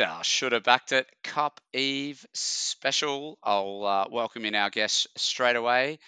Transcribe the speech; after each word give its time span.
It's 0.00 0.08
our 0.08 0.24
should 0.24 0.52
have 0.52 0.62
backed 0.62 0.92
it 0.92 1.06
Cup 1.22 1.60
Eve 1.74 2.24
special. 2.32 3.38
I'll 3.42 3.84
uh, 3.84 4.06
welcome 4.10 4.46
in 4.46 4.54
our 4.54 4.70
guest 4.70 5.08
straight 5.18 5.56
away. 5.56 5.98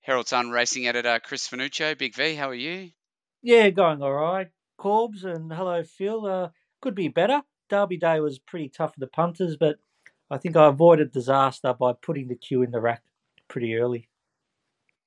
Herald 0.00 0.28
Sun 0.28 0.48
racing 0.48 0.88
editor 0.88 1.20
Chris 1.22 1.46
Finuccio. 1.46 1.98
Big 1.98 2.14
V, 2.14 2.34
how 2.36 2.48
are 2.48 2.54
you? 2.54 2.90
Yeah, 3.42 3.68
going 3.68 4.02
all 4.02 4.14
right. 4.14 4.48
Corbs 4.78 5.24
and 5.24 5.52
hello, 5.52 5.82
Phil. 5.82 6.24
Uh, 6.24 6.48
could 6.80 6.94
be 6.94 7.08
better. 7.08 7.42
Derby 7.68 7.98
Day 7.98 8.20
was 8.20 8.38
pretty 8.38 8.70
tough 8.70 8.94
for 8.94 9.00
the 9.00 9.06
punters, 9.06 9.58
but 9.58 9.76
I 10.30 10.38
think 10.38 10.56
I 10.56 10.66
avoided 10.66 11.12
disaster 11.12 11.74
by 11.74 11.92
putting 11.92 12.28
the 12.28 12.34
cue 12.34 12.62
in 12.62 12.70
the 12.70 12.80
rack 12.80 13.02
pretty 13.46 13.76
early. 13.76 14.08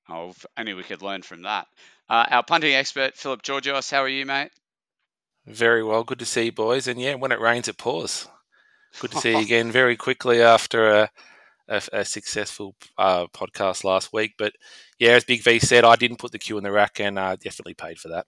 Oh, 0.07 0.29
if 0.29 0.45
only 0.55 0.76
we 0.76 0.84
could 0.84 1.01
learn 1.01 1.23
from 1.23 1.41
that. 1.41 1.65
Uh, 2.07 2.27
our 2.29 2.43
punting 2.43 2.76
expert, 2.76 3.17
Philip 3.17 3.41
Georgios, 3.41 3.90
how 3.90 4.03
are 4.03 4.07
you, 4.07 4.27
mate? 4.27 4.51
Very 5.45 5.84
well. 5.84 6.04
Good 6.04 6.20
to 6.20 6.26
see 6.26 6.45
you, 6.45 6.52
boys. 6.52 6.88
And 6.88 7.00
yeah, 7.00 7.16
when 7.16 7.31
it 7.31 7.40
rains, 7.40 7.68
it 7.68 7.77
pours. 7.77 8.27
Good 8.99 9.12
to 9.12 9.18
see 9.18 9.32
you 9.32 9.40
again 9.41 9.72
very 9.72 9.95
quickly 9.95 10.41
after 10.41 10.90
a, 10.90 11.09
a, 11.68 11.82
a 11.94 12.05
successful 12.05 12.76
uh, 12.98 13.27
podcast 13.27 13.84
last 13.84 14.13
week. 14.13 14.34
But 14.38 14.54
yeah, 14.99 15.12
as 15.12 15.23
Big 15.23 15.44
V 15.44 15.59
said, 15.59 15.84
I 15.84 15.96
didn't 15.96 16.20
put 16.20 16.32
the 16.32 16.40
cue 16.40 16.58
in 16.58 16.63
the 16.63 16.72
rack 16.72 16.99
and 16.99 17.18
uh, 17.18 17.35
definitely 17.35 17.73
paid 17.73 17.98
for 17.98 18.09
that. 18.09 18.27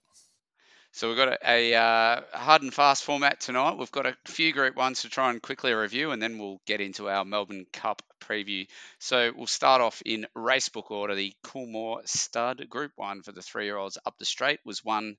So 0.94 1.08
we've 1.08 1.16
got 1.16 1.38
a, 1.42 1.72
a 1.72 1.74
uh, 1.74 2.20
hard 2.32 2.62
and 2.62 2.72
fast 2.72 3.02
format 3.02 3.40
tonight. 3.40 3.76
We've 3.76 3.90
got 3.90 4.06
a 4.06 4.16
few 4.26 4.52
Group 4.52 4.76
Ones 4.76 5.02
to 5.02 5.08
try 5.08 5.30
and 5.30 5.42
quickly 5.42 5.72
review, 5.72 6.12
and 6.12 6.22
then 6.22 6.38
we'll 6.38 6.60
get 6.66 6.80
into 6.80 7.08
our 7.08 7.24
Melbourne 7.24 7.66
Cup 7.72 8.00
preview. 8.20 8.68
So 9.00 9.32
we'll 9.36 9.48
start 9.48 9.80
off 9.80 10.02
in 10.06 10.28
racebook 10.36 10.92
order. 10.92 11.16
The 11.16 11.34
Coolmore 11.42 12.06
Stud 12.06 12.68
Group 12.70 12.92
One 12.94 13.22
for 13.22 13.32
the 13.32 13.42
three-year-olds 13.42 13.98
up 14.06 14.14
the 14.18 14.24
straight 14.24 14.60
was 14.64 14.84
won 14.84 15.16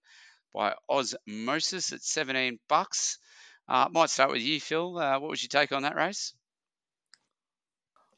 by 0.56 0.74
Osmosis 0.90 1.92
at 1.92 2.02
17 2.02 2.60
bucks. 2.70 3.20
Uh, 3.68 3.88
might 3.92 4.10
start 4.10 4.32
with 4.32 4.42
you, 4.42 4.60
Phil. 4.60 4.98
Uh, 4.98 5.20
what 5.20 5.30
was 5.30 5.44
your 5.44 5.50
take 5.50 5.72
on 5.72 5.84
that 5.84 5.96
race? 5.96 6.34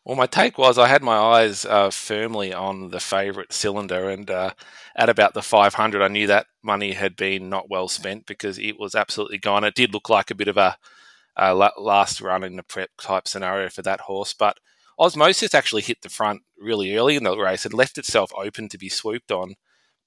Well, 0.05 0.15
my 0.15 0.25
take 0.25 0.57
was 0.57 0.77
I 0.77 0.87
had 0.87 1.03
my 1.03 1.17
eyes 1.17 1.65
uh, 1.65 1.89
firmly 1.89 2.53
on 2.53 2.91
the 2.91 2.99
favourite 2.99 3.51
cylinder, 3.51 4.09
and 4.09 4.29
uh, 4.29 4.51
at 4.95 5.09
about 5.09 5.33
the 5.33 5.41
500, 5.41 6.01
I 6.01 6.07
knew 6.07 6.27
that 6.27 6.47
money 6.63 6.93
had 6.93 7.17
been 7.17 7.49
not 7.49 7.69
well 7.69 7.89
spent 7.89 8.25
because 8.25 8.57
it 8.57 8.79
was 8.79 8.95
absolutely 8.95 9.37
gone. 9.37 9.65
It 9.65 9.75
did 9.75 9.93
look 9.93 10.09
like 10.09 10.31
a 10.31 10.35
bit 10.35 10.47
of 10.47 10.55
a, 10.55 10.77
a 11.35 11.53
last 11.53 12.21
run 12.21 12.45
in 12.45 12.55
the 12.55 12.63
prep 12.63 12.91
type 13.01 13.27
scenario 13.27 13.67
for 13.67 13.81
that 13.81 14.01
horse, 14.01 14.33
but 14.33 14.57
Osmosis 14.97 15.53
actually 15.53 15.81
hit 15.81 16.01
the 16.01 16.09
front 16.09 16.41
really 16.57 16.95
early 16.95 17.17
in 17.17 17.23
the 17.23 17.37
race 17.37 17.65
and 17.65 17.73
left 17.73 17.97
itself 17.97 18.31
open 18.37 18.69
to 18.69 18.77
be 18.77 18.89
swooped 18.89 19.31
on, 19.31 19.55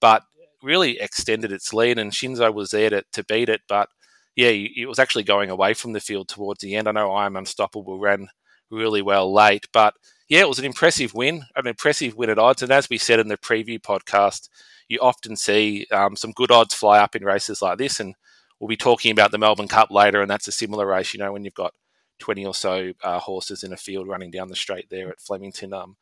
but 0.01 0.23
really 0.63 1.01
extended 1.01 1.53
its 1.53 1.73
lead, 1.73 1.99
and 1.99 2.13
Shinzo 2.13 2.53
was 2.53 2.71
there 2.71 2.91
to, 2.91 3.05
to 3.13 3.25
beat 3.25 3.49
it. 3.49 3.63
But 3.69 3.89
yeah, 4.37 4.49
it 4.49 4.87
was 4.87 4.99
actually 4.99 5.25
going 5.25 5.51
away 5.51 5.75
from 5.75 5.93
the 5.93 6.01
field 6.01 6.29
towards 6.29 6.61
the 6.61 6.77
end. 6.77 6.89
I 6.89 6.93
know 6.93 7.15
I'm 7.15 7.37
Unstoppable 7.37 7.99
ran 7.99 8.29
really 8.71 9.03
well 9.03 9.33
late, 9.33 9.67
but 9.73 9.95
yeah, 10.29 10.41
it 10.41 10.49
was 10.49 10.61
an 10.61 10.65
impressive 10.65 11.13
win, 11.13 11.45
an 11.57 11.67
impressive 11.67 12.15
win 12.15 12.31
at 12.31 12.39
odds. 12.39 12.63
And 12.63 12.71
as 12.71 12.89
we 12.89 12.99
said 12.99 13.19
in 13.19 13.29
the 13.29 13.37
preview 13.37 13.81
podcast, 13.81 14.49
you 14.89 14.99
often 15.01 15.37
see 15.37 15.87
um, 15.91 16.15
some 16.17 16.33
good 16.33 16.53
odds 16.53 16.75
fly 16.75 17.01
up 17.01 17.17
in 17.17 17.25
races 17.25 17.61
like 17.61 17.79
this. 17.79 17.99
And 17.99 18.15
we'll 18.61 18.69
be 18.69 18.77
talking 18.77 19.11
about 19.11 19.33
the 19.33 19.39
Melbourne 19.39 19.69
Cup 19.69 19.91
later, 19.91 20.23
and 20.23 20.31
that's 20.31 20.49
a 20.49 20.53
similar 20.53 20.87
race, 20.87 21.13
you 21.13 21.19
know, 21.19 21.33
when 21.33 21.45
you've 21.45 21.55
got 21.55 21.75
20 22.21 22.47
or 22.47 22.55
so 22.55 22.93
uh, 23.03 23.19
horses 23.19 23.65
in 23.65 23.73
a 23.73 23.77
field 23.77 24.07
running 24.07 24.31
down 24.31 24.49
the 24.49 24.57
straight 24.57 24.89
there 24.91 25.09
at 25.09 25.21
Flemington. 25.21 25.73
Um, 25.73 25.97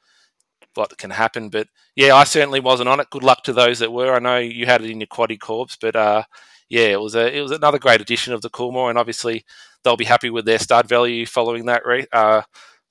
what 0.75 0.97
can 0.99 1.11
happen. 1.11 1.49
But 1.49 1.69
yeah, 1.97 2.15
I 2.15 2.25
certainly 2.25 2.61
wasn't 2.61 2.89
on 2.89 3.01
it. 3.01 3.11
Good 3.11 3.23
luck 3.23 3.43
to 3.45 3.53
those 3.53 3.79
that 3.81 3.93
were. 3.93 4.15
I 4.15 4.19
know 4.19 4.39
you 4.39 4.67
had 4.67 4.83
it 4.83 4.91
in 4.91 5.01
your 5.01 5.07
quaddy 5.07 5.39
corps, 5.39 5.77
but 5.81 5.97
uh, 5.97 6.23
yeah, 6.69 6.87
it 6.87 7.01
was 7.01 7.15
a 7.15 7.37
it 7.37 7.41
was 7.41 7.53
another 7.53 7.79
great 7.79 8.01
addition 8.01 8.33
of 8.33 8.43
the 8.43 8.51
Coolmore, 8.51 8.91
and 8.91 8.99
obviously 8.99 9.45
they'll 9.83 9.97
be 9.97 10.05
happy 10.05 10.31
with 10.31 10.45
their 10.45 10.59
stud 10.59 10.89
value 10.89 11.27
following 11.27 11.67
that 11.67 11.87
race. 11.87 12.07
Uh, 12.13 12.43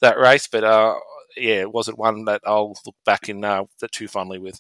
that 0.02 0.18
race, 0.18 0.48
but 0.48 0.64
uh, 0.64 0.96
yeah, 1.36 1.62
it 1.62 1.72
wasn't 1.72 1.98
one 1.98 2.26
that 2.26 2.42
I'll 2.46 2.76
look 2.86 2.96
back 3.06 3.30
in 3.30 3.44
uh, 3.44 3.64
too 3.92 4.08
fondly 4.08 4.40
with. 4.40 4.60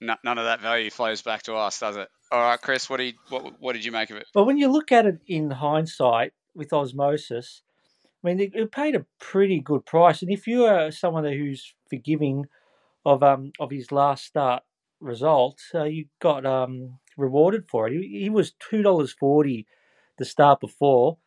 No, 0.00 0.16
none 0.24 0.38
of 0.38 0.44
that 0.44 0.60
value 0.60 0.90
flows 0.90 1.22
back 1.22 1.44
to 1.44 1.54
us, 1.54 1.80
does 1.80 1.96
it? 1.96 2.08
All 2.30 2.40
right, 2.40 2.60
Chris, 2.60 2.90
what 2.90 2.98
did 2.98 3.14
what, 3.28 3.60
what 3.60 3.72
did 3.72 3.84
you 3.84 3.92
make 3.92 4.10
of 4.10 4.16
it? 4.16 4.26
Well, 4.34 4.44
when 4.44 4.58
you 4.58 4.68
look 4.68 4.92
at 4.92 5.06
it 5.06 5.20
in 5.26 5.50
hindsight 5.50 6.32
with 6.54 6.72
osmosis, 6.72 7.62
I 8.24 8.28
mean, 8.28 8.40
it, 8.54 8.72
paid 8.72 8.94
a 8.96 9.06
pretty 9.20 9.60
good 9.60 9.84
price, 9.84 10.22
and 10.22 10.30
if 10.32 10.46
you 10.46 10.64
are 10.64 10.90
someone 10.90 11.24
who's 11.24 11.74
forgiving 11.90 12.46
of 13.04 13.22
um 13.22 13.52
of 13.60 13.70
his 13.70 13.92
last 13.92 14.24
start 14.24 14.62
result, 15.00 15.60
uh, 15.74 15.84
you 15.84 16.06
got 16.20 16.46
um 16.46 16.98
rewarded 17.18 17.68
for 17.68 17.86
it. 17.88 17.92
He, 17.92 18.22
he 18.22 18.30
was 18.30 18.52
two 18.58 18.82
dollars 18.82 19.12
forty 19.12 19.66
the 20.18 20.24
start 20.24 20.60
before, 20.60 21.18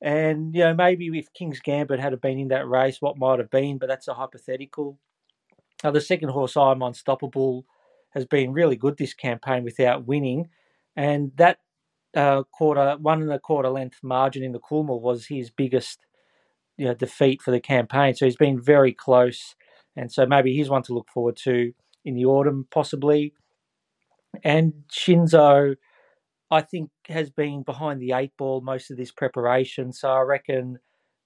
and 0.00 0.54
you 0.54 0.60
know 0.62 0.74
maybe 0.74 1.06
if 1.18 1.32
King's 1.34 1.60
Gambit 1.60 2.00
had 2.00 2.20
been 2.20 2.38
in 2.38 2.48
that 2.48 2.68
race, 2.68 2.98
what 3.00 3.18
might 3.18 3.38
have 3.38 3.50
been, 3.50 3.78
but 3.78 3.88
that's 3.88 4.08
a 4.08 4.14
hypothetical. 4.14 4.98
Now 5.84 5.92
the 5.92 6.00
second 6.00 6.30
horse, 6.30 6.56
I'm 6.56 6.82
Unstoppable, 6.82 7.64
has 8.10 8.26
been 8.26 8.52
really 8.52 8.76
good 8.76 8.96
this 8.98 9.14
campaign 9.14 9.64
without 9.64 10.06
winning, 10.06 10.48
and 10.96 11.32
that 11.36 11.58
uh, 12.16 12.42
quarter 12.52 12.96
one 13.00 13.22
and 13.22 13.32
a 13.32 13.38
quarter 13.38 13.68
length 13.70 13.98
margin 14.02 14.42
in 14.42 14.52
the 14.52 14.60
Coolmore 14.60 15.00
was 15.00 15.26
his 15.26 15.50
biggest 15.50 16.00
you 16.80 16.86
know, 16.86 16.94
defeat 16.94 17.42
for 17.42 17.50
the 17.50 17.60
campaign. 17.60 18.14
So 18.14 18.24
he's 18.24 18.36
been 18.36 18.60
very 18.60 18.92
close 18.92 19.54
and 19.96 20.10
so 20.10 20.26
maybe 20.26 20.56
he's 20.56 20.70
one 20.70 20.82
to 20.84 20.94
look 20.94 21.08
forward 21.08 21.36
to 21.44 21.72
in 22.04 22.14
the 22.14 22.24
autumn, 22.24 22.66
possibly. 22.70 23.34
And 24.44 24.84
Shinzo, 24.90 25.76
I 26.50 26.60
think, 26.62 26.90
has 27.08 27.30
been 27.30 27.62
behind 27.62 28.00
the 28.00 28.12
eight 28.12 28.32
ball 28.38 28.60
most 28.60 28.90
of 28.90 28.96
this 28.96 29.10
preparation. 29.10 29.92
So 29.92 30.08
I 30.08 30.20
reckon 30.20 30.78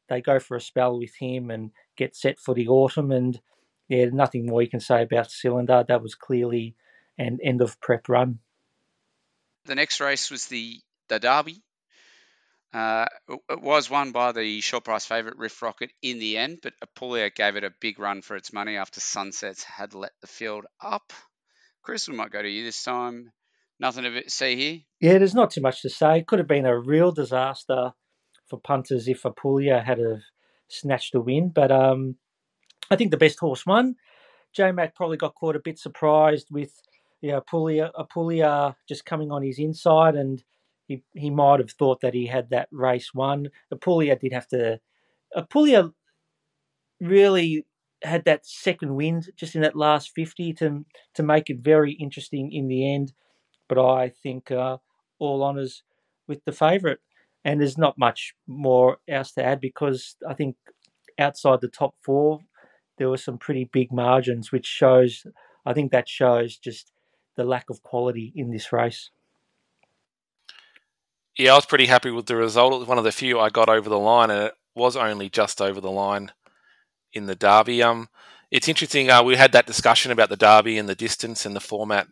they 0.08 0.20
go 0.20 0.38
for 0.38 0.56
a 0.56 0.60
spell 0.60 0.98
with 0.98 1.14
him 1.16 1.50
and 1.50 1.70
get 1.96 2.16
set 2.16 2.38
for 2.38 2.54
the 2.54 2.68
autumn. 2.68 3.12
And 3.12 3.40
yeah, 3.88 4.06
nothing 4.06 4.46
more 4.46 4.62
you 4.62 4.70
can 4.70 4.80
say 4.80 5.02
about 5.02 5.30
Cylinder. 5.30 5.84
That 5.86 6.02
was 6.02 6.14
clearly 6.14 6.74
an 7.18 7.38
end 7.44 7.60
of 7.60 7.80
prep 7.80 8.08
run. 8.08 8.40
The 9.66 9.74
next 9.74 10.00
race 10.00 10.30
was 10.30 10.46
the 10.46 10.80
the 11.08 11.18
Derby, 11.18 11.62
uh, 12.74 13.06
it 13.48 13.60
was 13.62 13.88
won 13.88 14.10
by 14.10 14.32
the 14.32 14.60
short 14.60 14.84
price 14.84 15.06
favourite 15.06 15.38
Riff 15.38 15.62
Rocket 15.62 15.92
in 16.02 16.18
the 16.18 16.36
end, 16.36 16.58
but 16.60 16.74
Apulia 16.82 17.30
gave 17.30 17.54
it 17.54 17.62
a 17.62 17.72
big 17.80 18.00
run 18.00 18.20
for 18.20 18.34
its 18.34 18.52
money 18.52 18.76
after 18.76 19.00
Sunsets 19.00 19.62
had 19.62 19.94
let 19.94 20.10
the 20.20 20.26
field 20.26 20.66
up. 20.82 21.12
Chris, 21.82 22.08
we 22.08 22.16
might 22.16 22.32
go 22.32 22.42
to 22.42 22.48
you 22.48 22.64
this 22.64 22.82
time. 22.82 23.30
Nothing 23.78 24.04
to 24.04 24.28
see 24.28 24.56
here. 24.56 24.78
Yeah, 25.00 25.18
there's 25.18 25.34
not 25.34 25.52
too 25.52 25.60
much 25.60 25.82
to 25.82 25.90
say. 25.90 26.18
It 26.18 26.26
could 26.26 26.40
have 26.40 26.48
been 26.48 26.66
a 26.66 26.76
real 26.76 27.12
disaster 27.12 27.92
for 28.48 28.58
punters 28.58 29.06
if 29.06 29.24
Apulia 29.24 29.80
had 29.80 29.98
have 29.98 30.22
snatched 30.68 31.14
a 31.14 31.20
win, 31.20 31.50
but 31.50 31.70
um, 31.70 32.16
I 32.90 32.96
think 32.96 33.12
the 33.12 33.16
best 33.16 33.38
horse 33.38 33.64
won. 33.64 33.94
J 34.52 34.72
Mac 34.72 34.96
probably 34.96 35.16
got 35.16 35.34
caught 35.34 35.56
a 35.56 35.60
bit 35.60 35.78
surprised 35.78 36.48
with 36.50 36.72
you 37.20 37.30
know, 37.30 37.38
Apulia, 37.38 37.92
Apulia 37.94 38.76
just 38.88 39.04
coming 39.04 39.30
on 39.30 39.42
his 39.42 39.58
inside 39.58 40.16
and 40.16 40.42
he 40.86 41.02
he 41.14 41.30
might 41.30 41.60
have 41.60 41.70
thought 41.70 42.00
that 42.00 42.14
he 42.14 42.26
had 42.26 42.50
that 42.50 42.68
race 42.70 43.14
won. 43.14 43.48
Apulia 43.70 44.16
did 44.16 44.32
have 44.32 44.48
to. 44.48 44.80
Apulia 45.34 45.90
really 47.00 47.66
had 48.02 48.24
that 48.24 48.46
second 48.46 48.94
wind 48.94 49.30
just 49.36 49.54
in 49.54 49.62
that 49.62 49.76
last 49.76 50.12
fifty 50.14 50.52
to 50.54 50.84
to 51.14 51.22
make 51.22 51.48
it 51.50 51.58
very 51.58 51.92
interesting 51.92 52.52
in 52.52 52.68
the 52.68 52.92
end. 52.92 53.12
But 53.68 53.78
I 53.78 54.10
think 54.10 54.50
uh, 54.50 54.78
all 55.18 55.42
honours 55.42 55.82
with 56.28 56.44
the 56.44 56.52
favourite, 56.52 56.98
and 57.44 57.60
there's 57.60 57.78
not 57.78 57.98
much 57.98 58.34
more 58.46 58.98
else 59.08 59.32
to 59.32 59.44
add 59.44 59.60
because 59.60 60.16
I 60.28 60.34
think 60.34 60.56
outside 61.18 61.60
the 61.60 61.68
top 61.68 61.94
four 62.02 62.40
there 62.98 63.08
were 63.08 63.16
some 63.16 63.38
pretty 63.38 63.64
big 63.64 63.92
margins, 63.92 64.52
which 64.52 64.66
shows. 64.66 65.26
I 65.66 65.72
think 65.72 65.92
that 65.92 66.10
shows 66.10 66.58
just 66.58 66.92
the 67.36 67.44
lack 67.44 67.70
of 67.70 67.82
quality 67.82 68.32
in 68.36 68.50
this 68.50 68.70
race 68.70 69.10
yeah, 71.36 71.52
I 71.52 71.56
was 71.56 71.66
pretty 71.66 71.86
happy 71.86 72.10
with 72.10 72.26
the 72.26 72.36
result. 72.36 72.74
It 72.74 72.78
was 72.78 72.88
one 72.88 72.98
of 72.98 73.04
the 73.04 73.12
few 73.12 73.40
I 73.40 73.50
got 73.50 73.68
over 73.68 73.88
the 73.88 73.98
line, 73.98 74.30
and 74.30 74.44
it 74.44 74.54
was 74.74 74.96
only 74.96 75.28
just 75.28 75.60
over 75.60 75.80
the 75.80 75.90
line 75.90 76.32
in 77.12 77.26
the 77.26 77.34
derby. 77.34 77.82
Um, 77.82 78.08
it's 78.50 78.68
interesting. 78.68 79.10
Uh, 79.10 79.22
we 79.22 79.36
had 79.36 79.52
that 79.52 79.66
discussion 79.66 80.12
about 80.12 80.28
the 80.28 80.36
derby 80.36 80.78
and 80.78 80.88
the 80.88 80.94
distance 80.94 81.44
and 81.44 81.56
the 81.56 81.60
format 81.60 82.06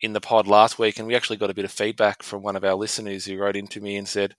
in 0.00 0.12
the 0.12 0.20
pod 0.20 0.46
last 0.46 0.78
week, 0.78 0.98
and 0.98 1.08
we 1.08 1.16
actually 1.16 1.38
got 1.38 1.50
a 1.50 1.54
bit 1.54 1.64
of 1.64 1.72
feedback 1.72 2.22
from 2.22 2.42
one 2.42 2.56
of 2.56 2.64
our 2.64 2.74
listeners 2.74 3.24
who 3.24 3.38
wrote 3.38 3.56
into 3.56 3.80
me 3.80 3.96
and 3.96 4.06
said 4.06 4.36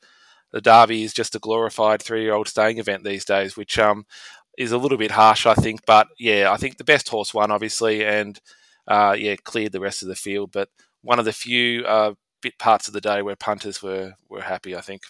the 0.52 0.62
derby 0.62 1.04
is 1.04 1.14
just 1.14 1.36
a 1.36 1.40
glorified 1.40 2.02
three-year-old 2.02 2.48
staying 2.48 2.78
event 2.78 3.04
these 3.04 3.26
days, 3.26 3.58
which 3.58 3.78
um, 3.78 4.06
is 4.58 4.72
a 4.72 4.78
little 4.78 4.98
bit 4.98 5.12
harsh, 5.12 5.46
I 5.46 5.54
think. 5.54 5.82
But 5.86 6.08
yeah, 6.18 6.52
I 6.52 6.58
think 6.58 6.78
the 6.78 6.84
best 6.84 7.10
horse 7.10 7.34
won, 7.34 7.52
obviously, 7.52 8.06
and 8.06 8.40
uh, 8.88 9.16
yeah, 9.18 9.36
cleared 9.36 9.74
the 9.74 9.80
rest 9.80 10.02
of 10.02 10.08
the 10.08 10.16
field. 10.16 10.52
But 10.54 10.70
one 11.02 11.20
of 11.20 11.26
the 11.26 11.34
few 11.34 11.84
uh, 11.86 12.14
bit 12.42 12.58
parts 12.60 12.88
of 12.88 12.94
the 12.94 13.02
day 13.02 13.22
where 13.22 13.36
punters 13.36 13.82
were 13.82 14.14
were 14.30 14.42
happy. 14.42 14.76
I 14.76 14.82
think. 14.82 15.04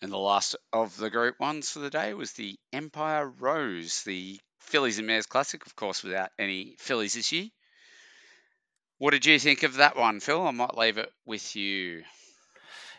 And 0.00 0.12
the 0.12 0.18
last 0.18 0.54
of 0.72 0.96
the 0.96 1.10
Group 1.10 1.40
Ones 1.40 1.70
for 1.70 1.80
the 1.80 1.90
day 1.90 2.14
was 2.14 2.32
the 2.32 2.56
Empire 2.72 3.28
Rose, 3.28 4.04
the 4.04 4.38
Fillies 4.60 4.98
and 4.98 5.06
Mares 5.08 5.26
Classic, 5.26 5.64
of 5.66 5.74
course, 5.74 6.04
without 6.04 6.30
any 6.38 6.76
fillies 6.78 7.14
this 7.14 7.32
year. 7.32 7.48
What 8.98 9.10
did 9.10 9.26
you 9.26 9.38
think 9.38 9.64
of 9.64 9.76
that 9.76 9.96
one, 9.96 10.20
Phil? 10.20 10.46
I 10.46 10.50
might 10.52 10.76
leave 10.76 10.98
it 10.98 11.10
with 11.24 11.56
you. 11.56 12.04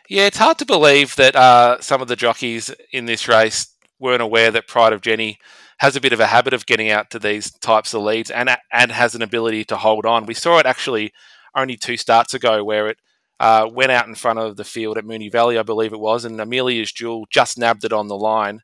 Yeah, 0.08 0.26
it's 0.26 0.38
hard 0.38 0.58
to 0.58 0.66
believe 0.66 1.14
that 1.16 1.36
uh, 1.36 1.80
some 1.80 2.02
of 2.02 2.08
the 2.08 2.16
jockeys 2.16 2.74
in 2.92 3.06
this 3.06 3.28
race 3.28 3.72
weren't 3.98 4.22
aware 4.22 4.50
that 4.50 4.66
Pride 4.66 4.92
of 4.92 5.02
Jenny 5.02 5.38
has 5.78 5.96
a 5.96 6.00
bit 6.00 6.12
of 6.12 6.20
a 6.20 6.26
habit 6.26 6.52
of 6.52 6.66
getting 6.66 6.90
out 6.90 7.10
to 7.10 7.18
these 7.18 7.50
types 7.50 7.94
of 7.94 8.02
leads 8.02 8.30
and 8.30 8.50
and 8.72 8.92
has 8.92 9.14
an 9.14 9.22
ability 9.22 9.64
to 9.66 9.76
hold 9.76 10.04
on. 10.04 10.26
We 10.26 10.34
saw 10.34 10.58
it 10.58 10.66
actually 10.66 11.12
only 11.54 11.76
two 11.76 11.96
starts 11.96 12.34
ago 12.34 12.64
where 12.64 12.88
it 12.88 12.98
uh, 13.38 13.68
went 13.72 13.92
out 13.92 14.06
in 14.06 14.14
front 14.14 14.38
of 14.38 14.56
the 14.56 14.64
field 14.64 14.98
at 14.98 15.04
Moonee 15.04 15.32
Valley, 15.32 15.58
I 15.58 15.62
believe 15.62 15.92
it 15.92 16.00
was, 16.00 16.24
and 16.24 16.40
Amelia's 16.40 16.92
Jewel 16.92 17.26
just 17.30 17.58
nabbed 17.58 17.84
it 17.84 17.92
on 17.92 18.08
the 18.08 18.16
line. 18.16 18.60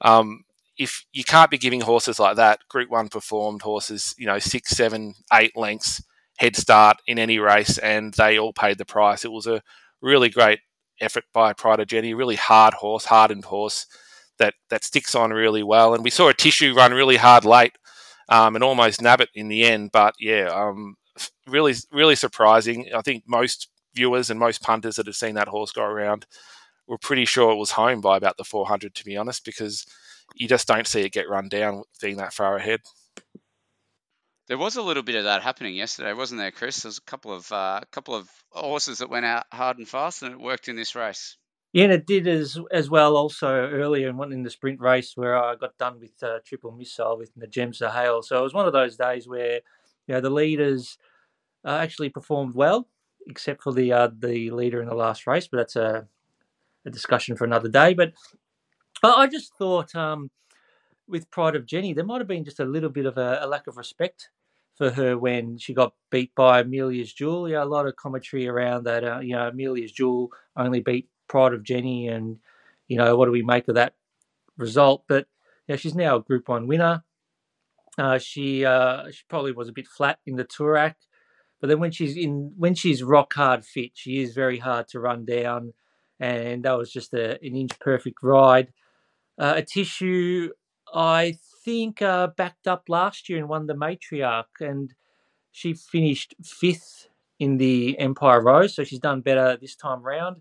Um, 0.00 0.44
if 0.76 1.04
you 1.12 1.24
can't 1.24 1.50
be 1.50 1.58
giving 1.58 1.80
horses 1.80 2.18
like 2.18 2.36
that, 2.36 2.60
Group 2.68 2.90
One 2.90 3.08
performed 3.08 3.62
horses, 3.62 4.14
you 4.18 4.26
know, 4.26 4.38
six, 4.38 4.70
seven, 4.70 5.14
eight 5.32 5.56
lengths 5.56 6.02
head 6.38 6.56
start 6.56 6.98
in 7.06 7.18
any 7.18 7.38
race, 7.38 7.78
and 7.78 8.12
they 8.14 8.38
all 8.38 8.52
paid 8.52 8.78
the 8.78 8.84
price. 8.84 9.24
It 9.24 9.32
was 9.32 9.46
a 9.46 9.62
really 10.00 10.28
great 10.28 10.60
effort 11.00 11.24
by 11.32 11.52
Pride 11.52 11.80
of 11.80 11.86
Jenny, 11.86 12.14
really 12.14 12.36
hard 12.36 12.74
horse, 12.74 13.04
hardened 13.04 13.44
horse 13.46 13.86
that 14.38 14.54
that 14.70 14.84
sticks 14.84 15.14
on 15.14 15.32
really 15.32 15.62
well. 15.62 15.94
And 15.94 16.02
we 16.02 16.10
saw 16.10 16.32
Atishu 16.32 16.74
run 16.74 16.92
really 16.92 17.16
hard 17.16 17.44
late 17.44 17.72
um, 18.28 18.54
and 18.54 18.64
almost 18.64 19.00
nab 19.00 19.20
it 19.20 19.30
in 19.34 19.48
the 19.48 19.64
end. 19.64 19.90
But 19.92 20.14
yeah, 20.18 20.48
um, 20.52 20.96
really, 21.46 21.74
really 21.92 22.16
surprising. 22.16 22.90
I 22.94 23.02
think 23.02 23.24
most 23.26 23.68
viewers 23.94 24.30
and 24.30 24.40
most 24.40 24.62
punters 24.62 24.96
that 24.96 25.06
have 25.06 25.16
seen 25.16 25.36
that 25.36 25.48
horse 25.48 25.72
go 25.72 25.82
around 25.82 26.26
were 26.86 26.98
pretty 26.98 27.24
sure 27.24 27.52
it 27.52 27.56
was 27.56 27.70
home 27.70 28.00
by 28.00 28.16
about 28.16 28.36
the 28.36 28.44
400, 28.44 28.94
to 28.94 29.04
be 29.04 29.16
honest, 29.16 29.44
because 29.44 29.86
you 30.34 30.48
just 30.48 30.68
don't 30.68 30.86
see 30.86 31.00
it 31.02 31.12
get 31.12 31.28
run 31.28 31.48
down 31.48 31.82
being 32.00 32.16
that 32.18 32.32
far 32.32 32.56
ahead. 32.56 32.80
There 34.46 34.58
was 34.58 34.76
a 34.76 34.82
little 34.82 35.02
bit 35.02 35.14
of 35.14 35.24
that 35.24 35.42
happening 35.42 35.74
yesterday, 35.74 36.12
wasn't 36.12 36.40
there, 36.40 36.50
Chris? 36.50 36.82
There's 36.82 36.98
a 36.98 37.02
couple 37.02 37.32
of 37.32 37.50
uh, 37.50 37.80
couple 37.90 38.14
of 38.14 38.28
horses 38.50 38.98
that 38.98 39.08
went 39.08 39.24
out 39.24 39.46
hard 39.50 39.78
and 39.78 39.88
fast, 39.88 40.22
and 40.22 40.32
it 40.32 40.40
worked 40.40 40.68
in 40.68 40.76
this 40.76 40.94
race. 40.94 41.38
Yeah, 41.72 41.84
and 41.84 41.92
it 41.94 42.06
did 42.06 42.28
as 42.28 42.58
as 42.70 42.90
well 42.90 43.16
also 43.16 43.48
earlier 43.48 44.10
in 44.10 44.18
one 44.18 44.32
in 44.32 44.42
the 44.42 44.50
sprint 44.50 44.80
race 44.80 45.16
where 45.16 45.34
I 45.42 45.56
got 45.56 45.78
done 45.78 45.98
with 45.98 46.22
uh, 46.22 46.40
triple 46.44 46.72
missile 46.72 47.16
with 47.16 47.34
Najemsa 47.38 47.90
Hale. 47.90 48.22
So 48.22 48.38
it 48.38 48.42
was 48.42 48.52
one 48.52 48.66
of 48.66 48.74
those 48.74 48.96
days 48.96 49.26
where 49.26 49.60
you 50.06 50.14
know 50.14 50.20
the 50.20 50.30
leaders 50.30 50.98
uh, 51.64 51.78
actually 51.80 52.08
performed 52.08 52.54
well, 52.54 52.88
except 53.26 53.62
for 53.62 53.72
the 53.72 53.92
uh, 53.92 54.10
the 54.18 54.50
leader 54.50 54.80
in 54.82 54.88
the 54.88 54.94
last 54.94 55.26
race. 55.26 55.48
But 55.48 55.58
that's 55.58 55.76
a, 55.76 56.06
a 56.84 56.90
discussion 56.90 57.36
for 57.36 57.44
another 57.44 57.68
day. 57.68 57.94
But 57.94 58.12
I 59.02 59.26
just 59.26 59.54
thought 59.56 59.94
um, 59.94 60.30
with 61.08 61.30
Pride 61.30 61.56
of 61.56 61.66
Jenny, 61.66 61.92
there 61.92 62.04
might 62.04 62.20
have 62.20 62.28
been 62.28 62.44
just 62.44 62.60
a 62.60 62.64
little 62.64 62.90
bit 62.90 63.06
of 63.06 63.18
a, 63.18 63.40
a 63.42 63.46
lack 63.46 63.66
of 63.66 63.76
respect 63.76 64.30
for 64.76 64.90
her 64.90 65.16
when 65.16 65.56
she 65.58 65.72
got 65.72 65.94
beat 66.10 66.34
by 66.34 66.60
Amelia's 66.60 67.12
Jewel. 67.12 67.48
Yeah, 67.48 67.62
a 67.62 67.66
lot 67.66 67.86
of 67.86 67.96
commentary 67.96 68.48
around 68.48 68.84
that. 68.84 69.04
Uh, 69.04 69.20
you 69.20 69.34
know, 69.34 69.48
Amelia's 69.48 69.92
Jewel 69.92 70.30
only 70.56 70.80
beat 70.80 71.08
Pride 71.28 71.52
of 71.52 71.62
Jenny, 71.62 72.08
and 72.08 72.38
you 72.88 72.98
know 72.98 73.16
what 73.16 73.26
do 73.26 73.30
we 73.32 73.42
make 73.42 73.68
of 73.68 73.76
that 73.76 73.94
result? 74.56 75.04
But 75.08 75.26
yeah, 75.68 75.76
she's 75.76 75.94
now 75.94 76.16
a 76.16 76.22
Group 76.22 76.48
One 76.48 76.66
winner. 76.66 77.02
Uh, 77.98 78.18
she 78.18 78.64
uh, 78.64 79.10
she 79.10 79.22
probably 79.28 79.52
was 79.52 79.68
a 79.68 79.72
bit 79.72 79.86
flat 79.86 80.18
in 80.26 80.36
the 80.36 80.44
Toorak, 80.44 80.94
but 81.60 81.68
then 81.68 81.78
when 81.78 81.92
she's 81.92 82.16
in 82.16 82.52
when 82.56 82.74
she's 82.74 83.02
rock 83.02 83.34
hard 83.34 83.64
fit, 83.64 83.92
she 83.94 84.20
is 84.20 84.34
very 84.34 84.58
hard 84.58 84.88
to 84.88 85.00
run 85.00 85.24
down, 85.24 85.72
and 86.18 86.64
that 86.64 86.76
was 86.76 86.92
just 86.92 87.14
a, 87.14 87.32
an 87.42 87.56
inch 87.56 87.78
perfect 87.80 88.22
ride. 88.22 88.72
Uh, 89.38 89.54
Atishu, 89.54 90.50
I 90.92 91.38
think, 91.64 92.02
uh, 92.02 92.28
backed 92.36 92.66
up 92.66 92.84
last 92.88 93.28
year 93.28 93.38
and 93.38 93.48
won 93.48 93.66
the 93.66 93.74
matriarch, 93.74 94.60
and 94.60 94.92
she 95.52 95.74
finished 95.74 96.34
fifth 96.42 97.08
in 97.38 97.58
the 97.58 97.98
Empire 97.98 98.42
Rose, 98.42 98.74
so 98.74 98.84
she's 98.84 99.00
done 99.00 99.20
better 99.20 99.56
this 99.60 99.76
time 99.76 100.02
round 100.02 100.38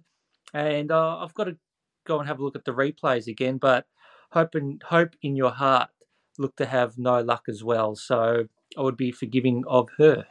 and 0.54 0.92
uh, 0.92 1.18
I've 1.18 1.34
got 1.34 1.46
to 1.46 1.58
go 2.06 2.20
and 2.20 2.28
have 2.28 2.40
a 2.40 2.44
look 2.44 2.56
at 2.56 2.66
the 2.66 2.74
replays 2.74 3.28
again. 3.28 3.58
But 3.58 3.86
hope 4.32 4.56
and 4.56 4.82
hope 4.84 5.16
in 5.22 5.36
your 5.36 5.52
heart 5.52 5.90
look 6.38 6.56
to 6.58 6.66
have 6.66 6.98
no 6.98 7.22
luck 7.22 7.44
as 7.48 7.64
well. 7.64 7.96
So 7.96 8.48
I 8.78 8.82
would 8.82 8.98
be 8.98 9.12
forgiving 9.12 9.64
of 9.68 9.90
her. 9.98 10.26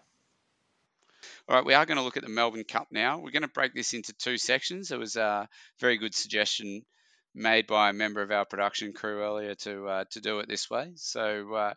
All 1.48 1.56
right, 1.56 1.64
we 1.64 1.74
are 1.74 1.86
going 1.86 1.98
to 1.98 2.04
look 2.04 2.16
at 2.16 2.22
the 2.22 2.28
Melbourne 2.28 2.64
Cup 2.64 2.88
now. 2.90 3.18
We're 3.18 3.30
going 3.30 3.42
to 3.42 3.48
break 3.48 3.74
this 3.74 3.94
into 3.94 4.12
two 4.12 4.38
sections. 4.38 4.88
There 4.88 4.98
was 4.98 5.16
a 5.16 5.48
very 5.80 5.98
good 5.98 6.14
suggestion 6.14 6.82
made 7.34 7.66
by 7.66 7.90
a 7.90 7.92
member 7.92 8.22
of 8.22 8.30
our 8.30 8.44
production 8.44 8.92
crew 8.92 9.22
earlier 9.22 9.54
to 9.54 9.86
uh, 9.86 10.04
to 10.10 10.20
do 10.20 10.40
it 10.40 10.48
this 10.48 10.68
way. 10.68 10.92
So 10.96 11.54
uh, 11.54 11.74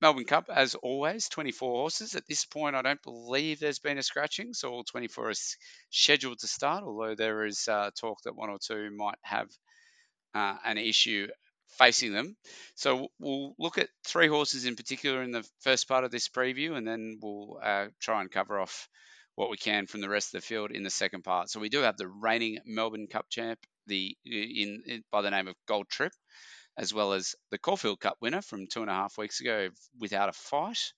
Melbourne 0.00 0.24
Cup, 0.24 0.46
as 0.54 0.74
always, 0.74 1.28
24 1.28 1.72
horses. 1.72 2.14
At 2.14 2.26
this 2.26 2.44
point, 2.44 2.76
I 2.76 2.82
don't 2.82 3.02
believe 3.02 3.58
there's 3.58 3.78
been 3.78 3.98
a 3.98 4.02
scratching, 4.02 4.52
so 4.52 4.70
all 4.70 4.84
24 4.84 5.30
are 5.30 5.32
scheduled 5.90 6.40
to 6.40 6.46
start, 6.46 6.84
although 6.84 7.14
there 7.14 7.46
is 7.46 7.68
uh, 7.68 7.90
talk 7.98 8.20
that 8.22 8.36
one 8.36 8.50
or 8.50 8.58
two 8.58 8.90
might 8.96 9.18
have 9.22 9.48
uh, 10.34 10.56
an 10.64 10.78
issue 10.78 11.28
facing 11.78 12.12
them. 12.12 12.36
So 12.74 13.08
we'll 13.18 13.54
look 13.58 13.78
at 13.78 13.88
three 14.06 14.28
horses 14.28 14.64
in 14.64 14.76
particular 14.76 15.22
in 15.22 15.32
the 15.32 15.46
first 15.60 15.88
part 15.88 16.04
of 16.04 16.10
this 16.10 16.28
preview, 16.28 16.76
and 16.76 16.86
then 16.86 17.18
we'll 17.22 17.58
uh, 17.62 17.86
try 18.00 18.20
and 18.20 18.30
cover 18.30 18.60
off 18.60 18.88
what 19.34 19.50
we 19.50 19.56
can 19.56 19.86
from 19.86 20.00
the 20.00 20.08
rest 20.08 20.34
of 20.34 20.40
the 20.40 20.46
field 20.46 20.70
in 20.70 20.84
the 20.84 20.90
second 20.90 21.22
part. 21.22 21.50
So 21.50 21.58
we 21.58 21.68
do 21.68 21.80
have 21.80 21.96
the 21.96 22.08
reigning 22.08 22.58
Melbourne 22.66 23.08
Cup 23.08 23.26
champ, 23.28 23.58
the 23.86 24.16
in, 24.24 24.82
in 24.86 25.04
by 25.10 25.22
the 25.22 25.30
name 25.30 25.48
of 25.48 25.56
Gold 25.66 25.88
Trip 25.88 26.12
as 26.76 26.92
well 26.92 27.12
as 27.12 27.34
the 27.50 27.58
Caulfield 27.58 28.00
Cup 28.00 28.16
winner 28.20 28.42
from 28.42 28.66
two 28.66 28.82
and 28.82 28.90
a 28.90 28.94
half 28.94 29.16
weeks 29.16 29.40
ago 29.40 29.68
without 29.98 30.28
a 30.28 30.32
fight, 30.32 30.92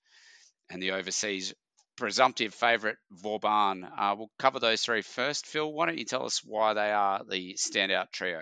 and 0.70 0.82
the 0.82 0.92
overseas 0.92 1.54
presumptive 1.96 2.54
favourite 2.54 2.96
Vauban. 3.10 3.84
Uh, 3.84 4.14
we'll 4.16 4.30
cover 4.38 4.58
those 4.58 4.82
three 4.82 5.02
first. 5.02 5.46
Phil, 5.46 5.72
why 5.72 5.86
don't 5.86 5.98
you 5.98 6.04
tell 6.04 6.24
us 6.24 6.42
why 6.44 6.74
they 6.74 6.92
are 6.92 7.22
the 7.28 7.54
standout 7.54 8.10
trio? 8.12 8.40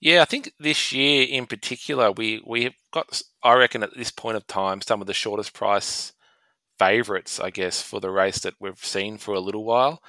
Yeah, 0.00 0.22
I 0.22 0.26
think 0.26 0.52
this 0.60 0.92
year 0.92 1.26
in 1.28 1.46
particular, 1.46 2.12
we 2.12 2.42
we 2.46 2.64
have 2.64 2.74
got, 2.92 3.22
I 3.42 3.54
reckon, 3.54 3.82
at 3.82 3.96
this 3.96 4.10
point 4.10 4.36
of 4.36 4.46
time, 4.46 4.80
some 4.80 5.00
of 5.00 5.06
the 5.06 5.14
shortest 5.14 5.52
price 5.54 6.12
favourites, 6.78 7.40
I 7.40 7.50
guess, 7.50 7.82
for 7.82 8.00
the 8.00 8.10
race 8.10 8.40
that 8.40 8.54
we've 8.60 8.78
seen 8.84 9.18
for 9.18 9.34
a 9.34 9.40
little 9.40 9.64
while. 9.64 10.02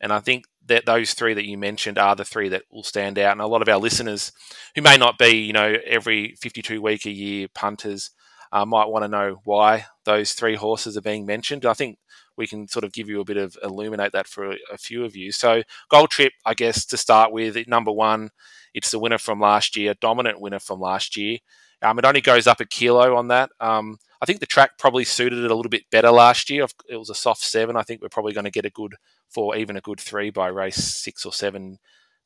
And 0.00 0.12
I 0.12 0.20
think 0.20 0.44
that 0.66 0.86
those 0.86 1.14
three 1.14 1.34
that 1.34 1.46
you 1.46 1.58
mentioned 1.58 1.98
are 1.98 2.16
the 2.16 2.24
three 2.24 2.48
that 2.50 2.64
will 2.72 2.82
stand 2.84 3.18
out. 3.18 3.32
And 3.32 3.40
a 3.40 3.46
lot 3.46 3.62
of 3.62 3.68
our 3.68 3.78
listeners 3.78 4.32
who 4.74 4.82
may 4.82 4.96
not 4.98 5.18
be, 5.18 5.30
you 5.30 5.52
know, 5.52 5.76
every 5.86 6.34
52 6.40 6.82
week 6.82 7.06
a 7.06 7.10
year 7.10 7.48
punters 7.54 8.10
uh, 8.52 8.66
might 8.66 8.88
want 8.88 9.04
to 9.04 9.08
know 9.08 9.40
why 9.44 9.86
those 10.04 10.32
three 10.32 10.56
horses 10.56 10.96
are 10.96 11.02
being 11.02 11.26
mentioned. 11.26 11.66
I 11.66 11.74
think 11.74 11.98
we 12.36 12.46
can 12.46 12.68
sort 12.68 12.84
of 12.84 12.92
give 12.92 13.08
you 13.08 13.20
a 13.20 13.24
bit 13.24 13.36
of 13.38 13.56
illuminate 13.62 14.12
that 14.12 14.28
for 14.28 14.52
a, 14.52 14.56
a 14.72 14.78
few 14.78 15.04
of 15.04 15.16
you. 15.16 15.32
So 15.32 15.62
Gold 15.90 16.10
Trip, 16.10 16.32
I 16.44 16.54
guess, 16.54 16.84
to 16.86 16.96
start 16.96 17.32
with, 17.32 17.56
number 17.66 17.92
one, 17.92 18.30
it's 18.76 18.90
the 18.90 18.98
winner 18.98 19.16
from 19.16 19.40
last 19.40 19.74
year, 19.74 19.94
dominant 20.02 20.38
winner 20.38 20.58
from 20.58 20.80
last 20.80 21.16
year. 21.16 21.38
Um, 21.80 21.98
it 21.98 22.04
only 22.04 22.20
goes 22.20 22.46
up 22.46 22.60
a 22.60 22.66
kilo 22.66 23.16
on 23.16 23.28
that. 23.28 23.50
Um, 23.58 23.96
I 24.20 24.26
think 24.26 24.40
the 24.40 24.46
track 24.46 24.78
probably 24.78 25.04
suited 25.04 25.38
it 25.42 25.50
a 25.50 25.54
little 25.54 25.70
bit 25.70 25.90
better 25.90 26.10
last 26.10 26.50
year. 26.50 26.66
It 26.88 26.96
was 26.96 27.08
a 27.08 27.14
soft 27.14 27.40
seven. 27.40 27.74
I 27.74 27.82
think 27.82 28.02
we're 28.02 28.10
probably 28.10 28.34
going 28.34 28.44
to 28.44 28.50
get 28.50 28.66
a 28.66 28.70
good 28.70 28.94
four, 29.30 29.56
even 29.56 29.78
a 29.78 29.80
good 29.80 29.98
three 29.98 30.28
by 30.28 30.48
race 30.48 30.76
six 30.76 31.24
or 31.24 31.32
seven 31.32 31.78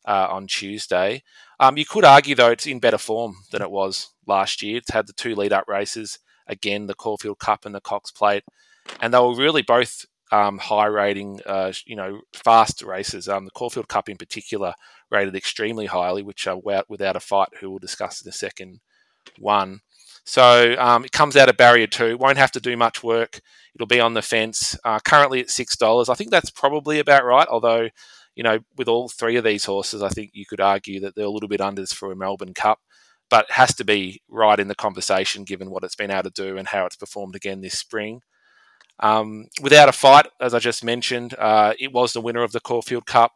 uh, 0.07 0.27
on 0.29 0.49
Tuesday. 0.49 1.23
Um, 1.61 1.79
you 1.79 1.85
could 1.85 2.05
argue, 2.05 2.35
though, 2.35 2.51
it's 2.51 2.67
in 2.67 2.81
better 2.81 2.99
form 2.99 3.37
than 3.53 3.63
it 3.63 3.71
was 3.71 4.11
last 4.27 4.61
year. 4.61 4.79
It's 4.79 4.91
had 4.91 5.07
the 5.07 5.13
two 5.13 5.37
lead 5.37 5.53
up 5.53 5.69
races 5.69 6.19
again, 6.49 6.89
the 6.89 6.95
Caulfield 6.95 7.39
Cup 7.39 7.65
and 7.65 7.75
the 7.75 7.81
Cox 7.81 8.11
Plate, 8.11 8.43
and 9.01 9.15
they 9.15 9.19
were 9.19 9.37
really 9.37 9.63
both 9.63 10.05
um, 10.33 10.59
high 10.59 10.87
rating, 10.87 11.41
uh, 11.47 11.73
you 11.87 11.97
know, 11.97 12.21
fast 12.33 12.83
races. 12.83 13.29
Um, 13.29 13.45
the 13.45 13.51
Caulfield 13.51 13.89
Cup 13.89 14.09
in 14.09 14.17
particular 14.17 14.75
rated 15.11 15.35
extremely 15.35 15.87
highly, 15.87 16.23
which 16.23 16.47
are 16.47 16.57
without 16.57 17.17
a 17.17 17.21
fight, 17.21 17.49
who 17.61 17.71
we'll 17.71 17.79
discuss 17.79 18.23
in 18.23 18.29
a 18.29 18.33
second, 18.33 18.81
one. 19.39 19.81
So 20.25 20.77
um, 20.79 21.05
it 21.05 21.13
comes 21.13 21.37
out 21.37 21.49
of 21.49 21.57
barrier 21.57 21.87
two. 21.87 22.17
Won't 22.17 22.39
have 22.39 22.53
to 22.53 22.61
do 22.61 22.77
much 22.77 23.03
work. 23.03 23.41
It'll 23.75 23.87
be 23.87 24.01
on 24.01 24.15
the 24.15 24.23
fence. 24.23 24.79
Uh, 24.85 25.01
currently 25.01 25.41
at 25.41 25.51
six 25.51 25.77
dollars. 25.77 26.09
I 26.09 26.15
think 26.15 26.31
that's 26.31 26.51
probably 26.51 26.99
about 26.99 27.25
right. 27.25 27.49
Although, 27.49 27.89
you 28.37 28.43
know, 28.43 28.61
with 28.77 28.89
all 28.89 29.09
three 29.09 29.37
of 29.37 29.45
these 29.45 29.65
horses, 29.65 30.03
I 30.03 30.09
think 30.09 30.31
you 30.35 30.47
could 30.47 30.61
argue 30.61 31.01
that 31.01 31.15
they're 31.15 31.25
a 31.25 31.31
little 31.31 31.49
bit 31.49 31.61
unders 31.61 31.93
for 31.93 32.13
a 32.13 32.17
Melbourne 32.17 32.55
Cup, 32.55 32.81
but 33.29 33.51
has 33.51 33.75
to 33.77 33.85
be 33.85 34.23
right 34.29 34.61
in 34.61 34.69
the 34.69 34.75
conversation 34.75 35.45
given 35.45 35.71
what 35.71 35.85
it's 35.85 35.97
been 35.97 36.11
able 36.11 36.31
to 36.31 36.31
do 36.31 36.57
and 36.57 36.69
how 36.69 36.87
it's 36.87 36.97
performed 36.97 37.35
again 37.35 37.61
this 37.61 37.79
spring. 37.79 38.21
Um, 39.01 39.47
without 39.63 39.89
a 39.89 39.93
fight, 39.93 40.27
as 40.41 40.55
I 40.55 40.59
just 40.59 40.85
mentioned, 40.85 41.35
uh, 41.39 41.75
it 41.79 41.93
was 41.93 42.13
the 42.13 42.21
winner 42.21 42.43
of 42.43 42.53
the 42.53 42.61
Caulfield 42.61 43.07
Cup. 43.07 43.33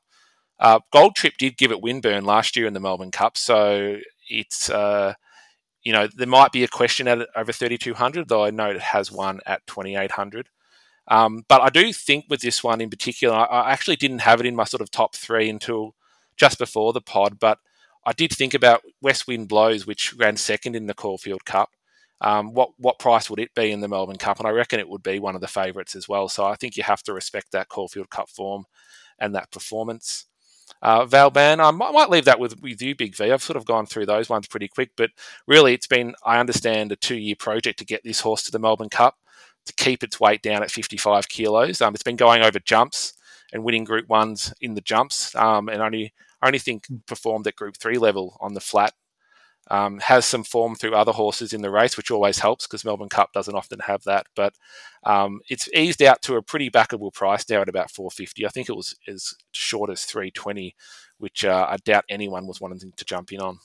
Uh, 0.61 0.81
Gold 0.93 1.17
Trip 1.17 1.35
did 1.39 1.57
give 1.57 1.73
it 1.73 1.83
windburn 1.83 2.25
last 2.25 2.57
year 2.57 2.67
in 2.67 2.75
the 2.75 2.81
Melbourne 2.81 3.11
Cup, 3.11 3.37
so 3.37 3.97
it's 4.29 4.71
uh, 4.71 5.15
you 5.85 5.93
know, 5.93 6.09
there 6.17 6.27
might 6.27 6.51
be 6.51 6.65
a 6.65 6.69
question 6.69 7.07
at 7.07 7.29
over 7.37 7.53
3,200, 7.53 8.29
though 8.29 8.45
I 8.45 8.51
know 8.51 8.71
it 8.71 8.81
has 8.81 9.13
won 9.13 9.41
at 9.47 9.67
2,800. 9.67 10.49
Um, 11.07 11.43
but 11.49 11.61
I 11.61 11.69
do 11.69 11.93
think 11.93 12.25
with 12.31 12.41
this 12.41 12.65
one 12.65 12.81
in 12.81 12.89
particular, 12.89 13.35
I 13.35 13.71
actually 13.71 13.97
didn't 13.97 14.21
have 14.21 14.41
it 14.41 14.47
in 14.47 14.57
my 14.57 14.65
sort 14.65 14.81
of 14.81 14.91
top 14.91 15.15
three 15.15 15.51
until 15.51 15.95
just 16.39 16.59
before 16.59 16.95
the 16.95 17.03
pod, 17.03 17.39
but 17.39 17.59
I 18.07 18.13
did 18.13 18.33
think 18.33 18.55
about 18.55 18.83
West 19.03 19.27
Wind 19.27 19.49
Blows, 19.49 19.87
which 19.87 20.15
ran 20.15 20.37
second 20.39 20.75
in 20.75 20.87
the 20.87 20.95
Caulfield 20.95 21.45
Cup. 21.45 21.71
Um, 22.21 22.55
what 22.55 22.71
what 22.79 22.99
price 22.99 23.29
would 23.29 23.41
it 23.41 23.55
be 23.55 23.71
in 23.71 23.81
the 23.81 23.89
Melbourne 23.89 24.17
Cup? 24.17 24.39
And 24.39 24.47
I 24.47 24.51
reckon 24.51 24.81
it 24.81 24.89
would 24.89 25.03
be 25.03 25.19
one 25.19 25.35
of 25.35 25.41
the 25.41 25.49
favourites 25.49 25.95
as 25.97 26.09
well. 26.09 26.29
So 26.29 26.45
I 26.45 26.55
think 26.55 26.77
you 26.77 26.83
have 26.83 27.03
to 27.05 27.13
respect 27.13 27.53
that 27.53 27.69
Caulfield 27.69 28.11
Cup 28.11 28.29
form 28.31 28.65
and 29.19 29.35
that 29.35 29.51
performance. 29.51 30.27
Uh, 30.81 31.05
Vauban, 31.05 31.61
I 31.61 31.71
might, 31.71 31.93
might, 31.93 32.11
leave 32.11 32.25
that 32.25 32.41
with, 32.41 32.61
with 32.63 32.81
you, 32.81 32.95
Big 32.95 33.17
V. 33.17 33.31
I've 33.31 33.43
sort 33.43 33.57
of 33.57 33.67
gone 33.67 33.87
through 33.87 34.07
those 34.07 34.29
ones 34.29 34.47
pretty 34.47 34.69
quick, 34.69 34.91
but 34.97 35.11
really 35.47 35.75
it's 35.75 35.87
been, 35.87 36.15
I 36.25 36.39
understand, 36.39 36.93
a 36.93 36.97
two 36.97 37.17
year 37.17 37.37
project 37.39 37.79
to 37.81 37.85
get 37.85 38.03
this 38.03 38.21
horse 38.21 38.43
to 38.45 38.51
the 38.51 38.59
Melbourne 38.59 38.89
Cup 38.89 39.17
to 39.67 39.73
keep 39.75 40.03
its 40.03 40.21
weight 40.21 40.43
down 40.43 40.63
at 40.63 40.71
55 40.71 41.29
kilos. 41.29 41.81
Um, 41.81 41.95
it's 41.95 42.03
been 42.03 42.17
going 42.17 42.43
over 42.43 42.59
jumps 42.59 43.15
and 43.53 43.65
winning 43.65 43.85
Group 43.85 44.09
Ones 44.09 44.53
in 44.61 44.75
the 44.75 44.81
jumps, 44.81 45.35
um, 45.37 45.69
and 45.69 45.81
only 45.81 46.13
I 46.43 46.49
only 46.49 46.59
think 46.59 46.87
performed 47.07 47.47
at 47.47 47.57
Group 47.57 47.77
Three 47.77 47.99
level 47.99 48.37
on 48.41 48.55
the 48.55 48.61
flat. 48.61 48.93
Um, 49.71 49.99
has 50.01 50.27
some 50.27 50.45
form 50.45 50.75
through 50.75 50.95
other 50.95 51.13
horses 51.13 51.55
in 51.55 51.63
the 51.63 51.71
race, 51.71 51.97
which 51.97 52.11
always 52.11 52.39
helps 52.39 52.67
because 52.67 52.85
Melbourne 52.85 53.09
Cup 53.09 53.33
doesn't 53.33 53.55
often 53.55 53.79
have 53.81 54.03
that. 54.05 54.27
But 54.37 54.53
um, 55.05 55.41
it's 55.49 55.69
eased 55.73 56.03
out 56.03 56.21
to 56.23 56.37
a 56.37 56.43
pretty 56.43 56.71
backable 56.71 57.13
price 57.15 57.49
now 57.49 57.63
at 57.63 57.69
about 57.71 57.91
450. 57.91 58.45
I 58.45 58.51
think 58.51 58.69
it 58.69 58.77
was 58.77 58.95
as 59.09 59.35
short 59.53 59.91
as 59.91 60.05
320, 60.05 60.77
which 61.17 61.47
uh, 61.47 61.67
I 61.69 61.79
doubt 61.79 62.05
anyone 62.11 62.47
was 62.47 62.61
wanting 62.61 62.93
to 62.95 63.05
jump 63.07 63.33
in 63.33 63.41
on. 63.41 63.59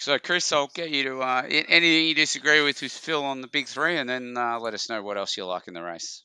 So, 0.00 0.16
Chris, 0.18 0.52
I'll 0.52 0.70
get 0.72 0.90
you 0.90 1.02
to 1.04 1.18
uh, 1.20 1.42
anything 1.48 2.06
you 2.06 2.14
disagree 2.14 2.62
with 2.62 2.80
with 2.82 2.92
Phil 2.92 3.24
on 3.24 3.40
the 3.40 3.48
big 3.48 3.66
three, 3.66 3.96
and 3.96 4.08
then 4.08 4.36
uh, 4.36 4.60
let 4.60 4.74
us 4.74 4.88
know 4.88 5.02
what 5.02 5.18
else 5.18 5.36
you 5.36 5.44
like 5.44 5.66
in 5.66 5.74
the 5.74 5.82
race. 5.82 6.22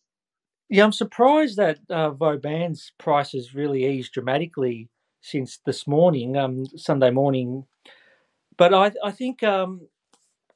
Yeah, 0.70 0.84
I'm 0.84 0.92
surprised 0.92 1.58
that 1.58 1.80
uh, 1.89 2.12
Vauban's 2.12 2.92
price 3.00 3.32
has 3.32 3.56
really 3.56 3.86
eased 3.86 4.13
dramatically 4.13 4.89
since 5.22 5.60
this 5.65 5.88
morning, 5.88 6.38
um, 6.38 6.65
Sunday 6.75 7.10
morning 7.10 7.65
but 8.57 8.74
I, 8.74 8.91
I 9.03 9.12
think, 9.12 9.43
um, 9.43 9.88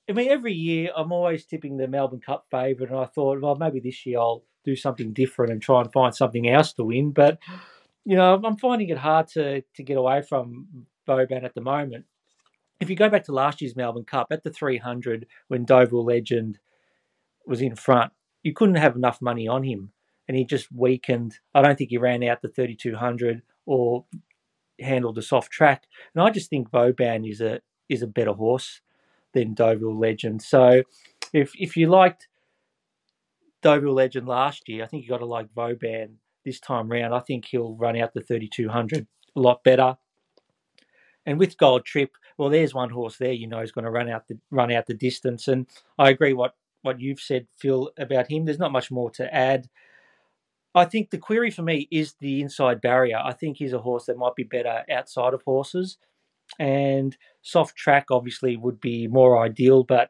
I 0.10 0.14
mean, 0.14 0.30
every 0.30 0.54
year 0.54 0.92
I'm 0.96 1.12
always 1.12 1.46
tipping 1.46 1.78
the 1.78 1.88
Melbourne 1.88 2.22
Cup 2.22 2.46
favourite, 2.50 2.92
and 2.92 3.00
I 3.00 3.06
thought, 3.06 3.42
well, 3.42 3.56
maybe 3.56 3.80
this 3.80 4.06
year 4.06 4.20
I'll 4.20 4.44
do 4.64 4.76
something 4.76 5.14
different 5.14 5.52
and 5.52 5.62
try 5.62 5.82
and 5.82 5.92
find 5.92 6.14
something 6.14 6.50
else 6.50 6.74
to 6.74 6.84
win. 6.84 7.12
But 7.12 7.40
you 8.06 8.16
know, 8.16 8.40
I'm 8.44 8.58
finding 8.58 8.90
it 8.90 8.98
hard 8.98 9.28
to 9.30 9.62
to 9.62 9.84
get 9.84 9.98
away 9.98 10.22
from 10.22 10.86
Vauban 11.06 11.46
at 11.46 11.56
the 11.56 11.62
moment. 11.62 12.06
If 12.80 12.90
you 12.90 12.96
go 12.96 13.10
back 13.10 13.24
to 13.26 13.32
last 13.32 13.62
year's 13.62 13.76
Melbourne 13.76 14.06
Cup 14.06 14.28
at 14.32 14.44
the 14.44 14.52
300 14.52 15.26
when 15.48 15.66
Deauville 15.66 16.06
Legend 16.06 16.60
was 17.46 17.62
in 17.62 17.76
front, 17.76 18.14
you 18.44 18.54
couldn't 18.54 18.76
have 18.76 18.96
enough 18.96 19.22
money 19.22 19.48
on 19.48 19.64
him, 19.64 19.92
and 20.28 20.38
he 20.38 20.46
just 20.46 20.72
weakened. 20.72 21.40
I 21.56 21.62
don't 21.62 21.78
think 21.78 21.90
he 21.90 21.98
ran 21.98 22.24
out 22.24 22.42
the 22.42 22.50
3200 22.50 23.42
or 23.66 24.06
handled 24.80 25.18
a 25.18 25.22
soft 25.22 25.52
track. 25.52 25.84
And 26.14 26.24
I 26.24 26.30
just 26.30 26.50
think 26.50 26.70
Vauban 26.72 27.26
is 27.26 27.42
a 27.42 27.62
is 27.90 28.02
a 28.02 28.08
better 28.08 28.34
horse 28.34 28.82
than 29.34 29.54
Deauville 29.54 29.98
Legend. 29.98 30.42
So 30.42 30.84
if 31.34 31.52
if 31.58 31.78
you 31.78 31.88
liked 31.90 32.28
Deauville 33.62 33.94
Legend 33.94 34.28
last 34.28 34.68
year, 34.70 34.84
I 34.84 34.88
think 34.88 35.04
you 35.04 35.10
got 35.10 35.20
to 35.20 35.26
like 35.26 35.54
Vauban 35.54 36.18
this 36.46 36.60
time 36.60 36.90
round. 36.90 37.14
I 37.14 37.20
think 37.20 37.46
he'll 37.46 37.76
run 37.76 37.98
out 37.98 38.14
the 38.14 38.22
3200 38.22 39.08
a 39.36 39.40
lot 39.40 39.64
better. 39.64 39.98
And 41.26 41.38
with 41.38 41.58
Gold 41.58 41.86
Trip, 41.86 42.12
well, 42.38 42.50
there's 42.50 42.74
one 42.74 42.90
horse 42.90 43.18
there 43.18 43.34
you 43.34 43.48
know 43.48 43.60
is 43.60 43.74
going 43.74 43.86
to 43.86 43.92
run 43.92 44.10
out 44.10 44.28
the 44.28 44.40
run 44.50 44.72
out 44.72 44.86
the 44.86 44.94
distance. 44.94 45.48
And 45.48 45.68
I 46.00 46.10
agree 46.10 46.34
what 46.34 46.56
what 46.84 47.02
you've 47.02 47.20
said, 47.20 47.48
Phil, 47.58 47.92
about 47.98 48.32
him. 48.32 48.46
There's 48.46 48.60
not 48.60 48.72
much 48.72 48.92
more 48.92 49.10
to 49.12 49.34
add. 49.34 49.68
I 50.74 50.86
think 50.86 51.10
the 51.10 51.18
query 51.18 51.52
for 51.52 51.64
me 51.64 51.88
is 51.92 52.14
the 52.20 52.42
inside 52.42 52.82
barrier. 52.82 53.18
I 53.18 53.34
think 53.34 53.58
he's 53.58 53.74
a 53.74 53.80
horse 53.80 54.06
that 54.06 54.18
might 54.18 54.36
be 54.36 54.44
better 54.44 54.84
outside 54.90 55.34
of 55.34 55.42
horses 55.42 55.98
and 56.60 57.16
soft 57.42 57.76
track 57.76 58.08
obviously 58.12 58.58
would 58.58 58.80
be 58.80 59.08
more 59.08 59.44
ideal, 59.44 59.84
but 59.84 60.10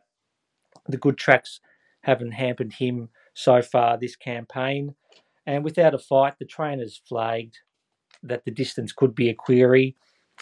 the 0.88 0.98
good 0.98 1.18
tracks 1.18 1.60
haven't 2.01 2.32
hampered 2.32 2.74
him 2.74 3.10
so 3.34 3.62
far 3.62 3.98
this 3.98 4.16
campaign. 4.16 4.96
And 5.46 5.63
without 5.63 5.94
a 5.94 6.00
fight, 6.00 6.36
the 6.39 6.46
trainers 6.46 7.01
flagged 7.08 7.60
that 8.24 8.46
the 8.46 8.51
distance 8.51 8.92
could 8.92 9.13
be 9.13 9.30
a 9.30 9.34
query. 9.34 9.96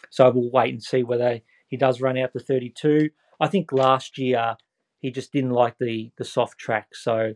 So 0.09 0.29
we'll 0.29 0.51
wait 0.51 0.73
and 0.73 0.83
see 0.83 1.03
whether 1.03 1.41
he 1.67 1.77
does 1.77 2.01
run 2.01 2.17
out 2.17 2.33
the 2.33 2.39
32. 2.39 3.09
I 3.39 3.47
think 3.47 3.71
last 3.71 4.17
year 4.17 4.55
he 4.99 5.11
just 5.11 5.31
didn't 5.31 5.51
like 5.51 5.75
the, 5.79 6.11
the 6.17 6.25
soft 6.25 6.57
track. 6.57 6.95
So 6.95 7.33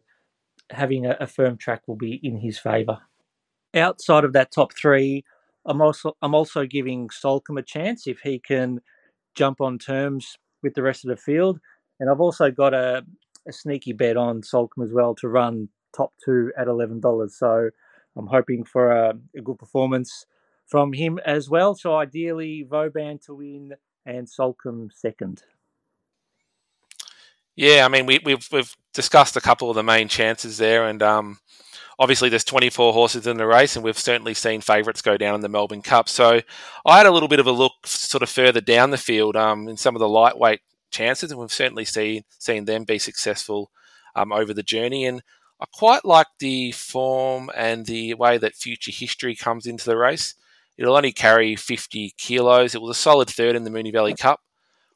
having 0.72 1.06
a, 1.06 1.18
a 1.20 1.28
firm 1.28 1.58
track 1.58 1.88
will 1.88 1.98
be 1.98 2.20
in 2.24 2.38
his 2.38 2.58
favour. 2.58 3.00
Outside 3.76 4.24
of 4.24 4.34
that 4.34 4.52
top 4.52 4.74
three, 4.74 5.24
I'm 5.70 5.82
also 5.82 6.18
I'm 6.22 6.34
also 6.34 6.66
giving 6.66 7.10
Soulcombe 7.10 7.60
a 7.60 7.64
chance 7.64 8.08
if 8.08 8.20
he 8.22 8.40
can 8.40 8.82
jump 9.36 9.62
on 9.62 9.78
terms 9.78 10.36
with 10.64 10.74
the 10.74 10.82
rest 10.82 11.06
of 11.06 11.10
the 11.10 11.16
field, 11.16 11.60
and 12.00 12.10
I've 12.10 12.20
also 12.20 12.50
got 12.50 12.74
a, 12.74 13.06
a 13.48 13.54
sneaky 13.54 13.94
bet 13.94 14.18
on 14.18 14.42
Soulcombe 14.42 14.84
as 14.84 14.92
well 14.92 15.14
to 15.16 15.30
run 15.30 15.70
top 15.96 16.12
two 16.26 16.52
at 16.58 16.68
eleven 16.68 17.00
dollars. 17.00 17.38
So 17.38 17.70
I'm 18.18 18.26
hoping 18.26 18.66
for 18.66 18.92
a, 18.92 19.14
a, 19.38 19.42
good 19.42 19.60
performance 19.60 20.26
from 20.66 20.92
him 20.92 21.20
as 21.24 21.50
well. 21.50 21.76
So 21.76 21.96
ideally, 21.96 22.66
Vauban 22.68 23.20
to 23.28 23.36
win 23.36 23.74
and 24.08 24.28
Soulcombe 24.28 24.90
second. 24.92 25.44
Yeah, 27.56 27.86
I 27.86 27.90
mean 27.90 28.08
we, 28.08 28.20
we've 28.26 28.48
we've 28.52 28.76
discussed 28.96 29.38
a 29.38 29.42
couple 29.42 29.70
of 29.70 29.76
the 29.76 29.84
main 29.84 30.08
chances 30.08 30.58
there, 30.58 30.88
and 30.88 31.04
um, 31.04 31.38
obviously 32.00 32.30
there's 32.30 32.46
24 32.46 32.94
horses 32.94 33.28
in 33.28 33.38
the 33.38 33.46
race, 33.46 33.76
and 33.76 33.84
we've 33.84 34.00
certainly 34.00 34.34
seen 34.34 34.62
favourites 34.62 35.02
go 35.02 35.18
down 35.18 35.36
in 35.36 35.42
the 35.42 35.50
Melbourne 35.50 35.82
Cup. 35.82 36.08
So 36.08 36.42
I 36.86 36.98
had 36.98 37.06
a 37.06 37.12
little 37.12 37.28
bit 37.28 37.40
of 37.40 37.48
a 37.48 37.52
look 37.52 37.86
sort 37.86 38.24
of 38.24 38.30
further 38.30 38.62
down 38.62 38.92
the 38.92 38.98
field 38.98 39.36
um, 39.36 39.68
in 39.68 39.78
some 39.78 39.96
of 39.96 40.00
the 40.00 40.10
lightweight 40.10 40.62
chances, 40.90 41.32
and 41.32 41.40
we've 41.40 41.52
certainly 41.52 41.86
seen 41.86 42.24
seen 42.40 42.66
them 42.66 42.86
be 42.86 42.98
successful 42.98 43.70
um, 44.16 44.32
over 44.32 44.54
the 44.54 44.64
journey. 44.64 45.06
And 45.06 45.22
I 45.60 45.66
quite 45.74 46.06
like 46.06 46.28
the 46.40 46.72
form 46.72 47.52
and 47.56 47.86
the 47.86 48.14
way 48.14 48.38
that 48.38 48.56
Future 48.56 48.92
History 48.92 49.36
comes 49.36 49.68
into 49.68 49.86
the 49.86 49.98
race. 49.98 50.36
It'll 50.78 50.96
only 50.96 51.12
carry 51.12 51.58
50 51.58 52.14
kilos. 52.18 52.74
It 52.74 52.82
was 52.82 52.98
a 52.98 53.00
solid 53.00 53.30
third 53.30 53.58
in 53.58 53.66
the 53.66 53.70
Moonee 53.70 53.92
Valley 53.92 54.16
Cup, 54.16 54.40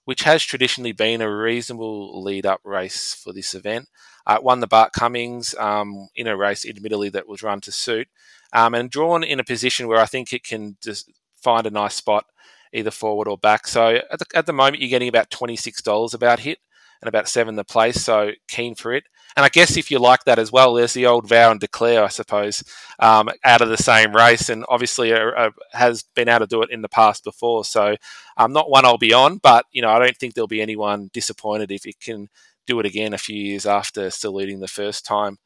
which 0.06 0.24
has 0.24 0.44
traditionally 0.44 0.92
been 0.92 1.22
a 1.22 1.34
reasonable 1.34 2.22
lead 2.22 2.46
up 2.46 2.62
race 2.64 3.14
for 3.14 3.34
this 3.34 3.54
event. 3.54 3.88
Uh, 4.26 4.40
won 4.42 4.60
the 4.60 4.68
Bart 4.68 4.94
Cummings 4.94 5.54
um, 5.60 6.08
in 6.16 6.28
a 6.28 6.38
race, 6.38 6.66
admittedly, 6.66 7.10
that 7.10 7.28
was 7.28 7.44
run 7.44 7.62
to 7.62 7.72
suit, 7.72 8.08
um, 8.54 8.74
and 8.74 8.90
drawn 8.90 9.24
in 9.24 9.40
a 9.40 9.44
position 9.44 9.88
where 9.88 10.00
I 10.00 10.06
think 10.06 10.32
it 10.32 10.44
can 10.44 10.78
just 10.82 11.12
find 11.42 11.68
a 11.68 11.72
nice 11.72 11.96
spot 11.96 12.26
either 12.74 12.92
forward 12.92 13.28
or 13.28 13.38
back. 13.38 13.68
So 13.68 14.00
at 14.12 14.20
the, 14.20 14.26
at 14.34 14.46
the 14.46 14.54
moment, 14.54 14.80
you're 14.80 14.90
getting 14.90 15.10
about 15.10 15.30
$26 15.30 16.14
about 16.14 16.40
hit 16.40 16.60
and 17.02 17.08
about 17.08 17.28
seven 17.28 17.56
the 17.56 17.64
place. 17.64 18.02
So 18.02 18.32
keen 18.48 18.76
for 18.76 18.94
it. 18.94 19.04
And 19.36 19.46
I 19.46 19.50
guess 19.50 19.78
if 19.78 19.90
you 19.90 20.00
like 20.00 20.26
that 20.26 20.40
as 20.40 20.52
well, 20.52 20.74
there's 20.74 20.94
the 20.94 21.08
old 21.08 21.28
vow 21.28 21.52
and 21.52 21.60
declare, 21.60 22.04
I 22.04 22.10
suppose, 22.10 22.64
um, 23.00 23.30
out 23.44 23.62
of 23.62 23.70
the 23.70 23.78
same 23.78 24.16
race, 24.16 24.50
and 24.50 24.66
obviously 24.70 25.14
uh, 25.14 25.32
uh, 25.32 25.50
has 25.72 26.04
been 26.16 26.30
able 26.30 26.42
to 26.42 26.48
do 26.48 26.62
it 26.62 26.70
in 26.72 26.82
the 26.82 26.90
past 26.90 27.24
before. 27.24 27.66
So 27.66 27.96
um, 28.38 28.54
not 28.54 28.70
one 28.70 28.86
I'll 28.86 28.98
be 28.98 29.14
on, 29.14 29.38
but 29.38 29.66
you 29.72 29.82
know 29.82 29.90
I 29.90 30.00
don't 30.00 30.18
think 30.18 30.34
there'll 30.34 30.48
be 30.48 30.62
anyone 30.62 31.10
disappointed 31.14 31.72
if 31.72 31.86
it 31.86 32.00
can 32.00 32.30
do 32.68 32.80
it 32.80 32.86
again 32.86 33.14
a 33.14 33.18
few 33.18 33.36
years 33.38 33.66
after 33.66 34.10
saluting 34.10 34.60
the 34.60 34.68
first 34.68 35.06
time. 35.06 35.38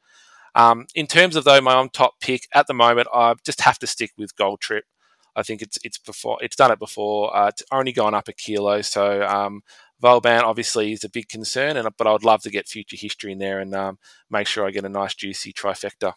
Um, 0.54 0.86
in 0.94 1.06
terms 1.06 1.36
of 1.36 1.44
though 1.44 1.60
my 1.60 1.74
on 1.74 1.88
top 1.90 2.20
pick 2.20 2.48
at 2.54 2.66
the 2.66 2.74
moment, 2.74 3.08
I 3.14 3.34
just 3.44 3.60
have 3.62 3.78
to 3.80 3.86
stick 3.86 4.12
with 4.18 4.36
Gold 4.36 4.60
Trip. 4.60 4.84
I 5.36 5.42
think 5.42 5.62
it's 5.62 5.78
it's 5.84 5.98
before 5.98 6.38
it's 6.42 6.56
done 6.56 6.72
it 6.72 6.78
before. 6.78 7.34
Uh, 7.36 7.48
it's 7.48 7.62
only 7.70 7.92
gone 7.92 8.14
up 8.14 8.28
a 8.28 8.32
kilo, 8.32 8.82
so 8.82 9.22
um, 9.22 9.62
Vauban 10.00 10.42
obviously 10.42 10.92
is 10.92 11.04
a 11.04 11.08
big 11.08 11.28
concern, 11.28 11.76
and 11.76 11.88
but 11.96 12.06
I 12.06 12.12
would 12.12 12.24
love 12.24 12.42
to 12.42 12.50
get 12.50 12.68
future 12.68 12.96
history 12.98 13.32
in 13.32 13.38
there 13.38 13.58
and 13.60 13.74
um, 13.74 13.98
make 14.30 14.46
sure 14.46 14.66
I 14.66 14.70
get 14.70 14.84
a 14.84 14.88
nice 14.88 15.14
juicy 15.14 15.52
trifecta. 15.52 16.12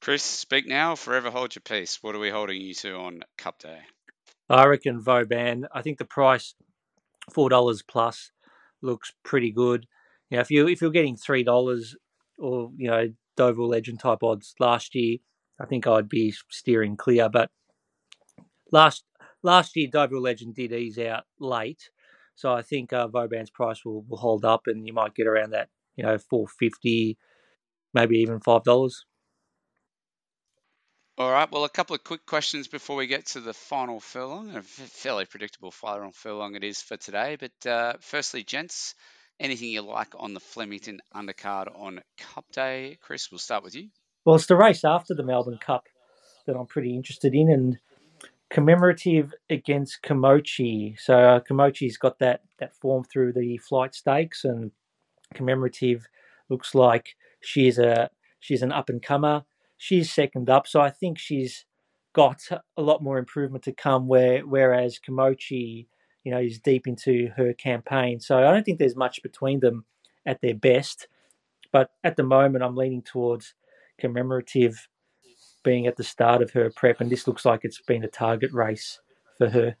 Chris, 0.00 0.22
speak 0.22 0.66
now, 0.66 0.94
forever 0.94 1.30
hold 1.30 1.54
your 1.54 1.62
peace. 1.62 1.98
What 2.02 2.14
are 2.14 2.20
we 2.20 2.30
holding 2.30 2.60
you 2.60 2.72
to 2.74 2.94
on 2.94 3.20
Cup 3.36 3.58
Day? 3.58 3.80
I 4.48 4.66
reckon 4.66 5.00
Vauban. 5.00 5.66
I 5.72 5.82
think 5.82 5.98
the 5.98 6.04
price 6.04 6.54
four 7.32 7.48
dollars 7.48 7.82
plus 7.82 8.30
looks 8.82 9.12
pretty 9.24 9.50
good. 9.50 9.86
You 10.30 10.36
know, 10.36 10.40
if 10.40 10.50
you 10.50 10.68
if 10.68 10.80
you're 10.80 10.90
getting 10.90 11.16
three 11.16 11.42
dollars 11.42 11.96
or 12.38 12.70
you 12.76 12.88
know 12.88 13.12
Deauville 13.36 13.68
Legend 13.68 14.00
type 14.00 14.22
odds 14.22 14.54
last 14.58 14.94
year, 14.94 15.18
I 15.60 15.66
think 15.66 15.86
I'd 15.86 16.08
be 16.08 16.34
steering 16.48 16.96
clear. 16.96 17.28
But 17.28 17.50
last 18.72 19.04
last 19.42 19.76
year 19.76 19.88
Deauville 19.90 20.22
Legend 20.22 20.54
did 20.54 20.72
ease 20.72 20.98
out 20.98 21.24
late, 21.38 21.90
so 22.40 22.54
I 22.54 22.62
think 22.62 22.94
uh, 22.94 23.06
Vauban's 23.06 23.50
price 23.50 23.84
will, 23.84 24.02
will 24.08 24.16
hold 24.16 24.46
up, 24.46 24.62
and 24.66 24.86
you 24.86 24.94
might 24.94 25.14
get 25.14 25.26
around 25.26 25.50
that 25.50 25.68
you 25.94 26.04
know 26.04 26.16
four 26.16 26.46
fifty, 26.48 27.18
maybe 27.92 28.16
even 28.18 28.40
five 28.40 28.64
dollars. 28.64 29.04
All 31.18 31.30
right. 31.30 31.50
Well, 31.52 31.64
a 31.64 31.68
couple 31.68 31.94
of 31.94 32.02
quick 32.02 32.24
questions 32.24 32.66
before 32.66 32.96
we 32.96 33.06
get 33.06 33.26
to 33.26 33.40
the 33.40 33.52
final 33.52 34.00
furlong. 34.00 34.56
A 34.56 34.62
fairly 34.62 35.26
predictable 35.26 35.70
final 35.70 36.12
furlong 36.12 36.54
it 36.54 36.64
is 36.64 36.80
for 36.80 36.96
today. 36.96 37.36
But 37.38 37.70
uh, 37.70 37.92
firstly, 38.00 38.42
gents, 38.42 38.94
anything 39.38 39.68
you 39.68 39.82
like 39.82 40.14
on 40.18 40.32
the 40.32 40.40
Flemington 40.40 41.00
undercard 41.14 41.66
on 41.78 42.00
Cup 42.16 42.46
Day. 42.52 42.96
Chris, 43.02 43.30
we'll 43.30 43.38
start 43.38 43.62
with 43.62 43.74
you. 43.74 43.88
Well, 44.24 44.36
it's 44.36 44.46
the 44.46 44.56
race 44.56 44.82
after 44.82 45.12
the 45.14 45.22
Melbourne 45.22 45.58
Cup 45.60 45.84
that 46.46 46.56
I'm 46.56 46.66
pretty 46.66 46.96
interested 46.96 47.34
in, 47.34 47.50
and 47.50 47.78
commemorative 48.50 49.32
against 49.48 50.02
Komochi. 50.02 50.98
So 51.00 51.14
uh, 51.14 51.40
Komochi's 51.40 51.96
got 51.96 52.18
that 52.18 52.42
that 52.58 52.74
form 52.74 53.04
through 53.04 53.32
the 53.32 53.56
flight 53.58 53.94
stakes, 53.94 54.44
and 54.44 54.70
commemorative 55.34 56.06
looks 56.48 56.74
like 56.74 57.16
she's 57.40 57.78
a 57.78 58.10
she's 58.40 58.62
an 58.62 58.72
up 58.72 58.88
and 58.88 59.02
comer. 59.02 59.44
She's 59.78 60.12
second 60.12 60.50
up, 60.50 60.66
so 60.66 60.80
I 60.80 60.90
think 60.90 61.18
she's 61.18 61.64
got 62.12 62.42
a 62.76 62.82
lot 62.82 63.02
more 63.02 63.18
improvement 63.18 63.64
to 63.64 63.72
come. 63.72 64.08
Where 64.08 64.40
whereas 64.46 64.98
Komochi, 64.98 65.86
you 66.24 66.32
know, 66.32 66.40
is 66.40 66.58
deep 66.58 66.86
into 66.86 67.30
her 67.36 67.54
campaign. 67.54 68.20
So 68.20 68.36
I 68.36 68.52
don't 68.52 68.64
think 68.64 68.78
there's 68.78 68.96
much 68.96 69.22
between 69.22 69.60
them 69.60 69.84
at 70.26 70.40
their 70.42 70.54
best. 70.54 71.08
But 71.72 71.92
at 72.02 72.16
the 72.16 72.24
moment, 72.24 72.64
I'm 72.64 72.74
leaning 72.74 73.02
towards 73.02 73.54
commemorative 73.98 74.88
being 75.62 75.86
at 75.86 75.96
the 75.96 76.04
start 76.04 76.42
of 76.42 76.50
her 76.52 76.70
prep, 76.70 77.00
and 77.00 77.10
this 77.10 77.26
looks 77.26 77.44
like 77.44 77.60
it's 77.64 77.80
been 77.80 78.04
a 78.04 78.08
target 78.08 78.52
race 78.52 79.00
for 79.38 79.48
her. 79.48 79.76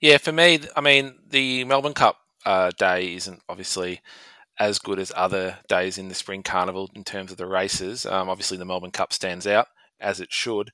Yeah, 0.00 0.18
for 0.18 0.32
me, 0.32 0.60
I 0.74 0.80
mean, 0.80 1.18
the 1.28 1.64
Melbourne 1.64 1.94
Cup 1.94 2.18
uh, 2.46 2.70
day 2.78 3.14
isn't 3.14 3.42
obviously 3.48 4.00
as 4.58 4.78
good 4.78 4.98
as 4.98 5.12
other 5.14 5.58
days 5.68 5.98
in 5.98 6.08
the 6.08 6.14
Spring 6.14 6.42
Carnival 6.42 6.90
in 6.94 7.04
terms 7.04 7.30
of 7.30 7.36
the 7.36 7.46
races. 7.46 8.06
Um, 8.06 8.28
obviously, 8.28 8.56
the 8.56 8.64
Melbourne 8.64 8.90
Cup 8.90 9.12
stands 9.12 9.46
out 9.46 9.68
as 10.00 10.20
it 10.20 10.32
should, 10.32 10.72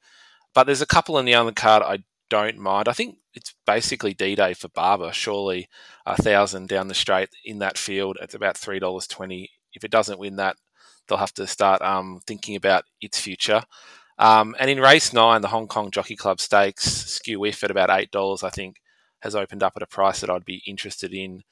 but 0.54 0.64
there's 0.64 0.82
a 0.82 0.86
couple 0.86 1.18
in 1.18 1.24
the 1.24 1.32
undercard 1.32 1.82
I 1.82 2.04
don't 2.28 2.58
mind. 2.58 2.88
I 2.88 2.92
think 2.92 3.18
it's 3.34 3.54
basically 3.66 4.14
D 4.14 4.34
Day 4.34 4.54
for 4.54 4.68
Barber. 4.68 5.12
Surely 5.12 5.68
a 6.04 6.20
thousand 6.20 6.68
down 6.68 6.88
the 6.88 6.94
straight 6.94 7.30
in 7.44 7.58
that 7.58 7.78
field. 7.78 8.18
It's 8.20 8.34
about 8.34 8.56
three 8.56 8.78
dollars 8.78 9.06
twenty. 9.06 9.50
If 9.72 9.84
it 9.84 9.90
doesn't 9.90 10.18
win 10.18 10.36
that, 10.36 10.56
they'll 11.08 11.18
have 11.18 11.34
to 11.34 11.46
start 11.46 11.82
um, 11.82 12.20
thinking 12.26 12.56
about 12.56 12.84
its 13.00 13.18
future. 13.18 13.62
Um, 14.18 14.56
and 14.58 14.70
in 14.70 14.80
race 14.80 15.12
nine, 15.12 15.42
the 15.42 15.48
Hong 15.48 15.68
Kong 15.68 15.90
Jockey 15.90 16.16
Club 16.16 16.40
Stakes, 16.40 16.84
skew 16.84 17.40
whiff 17.40 17.62
at 17.62 17.70
about 17.70 17.90
eight 17.90 18.10
dollars, 18.10 18.42
I 18.42 18.50
think, 18.50 18.80
has 19.20 19.34
opened 19.34 19.62
up 19.62 19.74
at 19.76 19.82
a 19.82 19.86
price 19.86 20.20
that 20.20 20.30
I'd 20.30 20.44
be 20.44 20.62
interested 20.66 21.12
in 21.12 21.42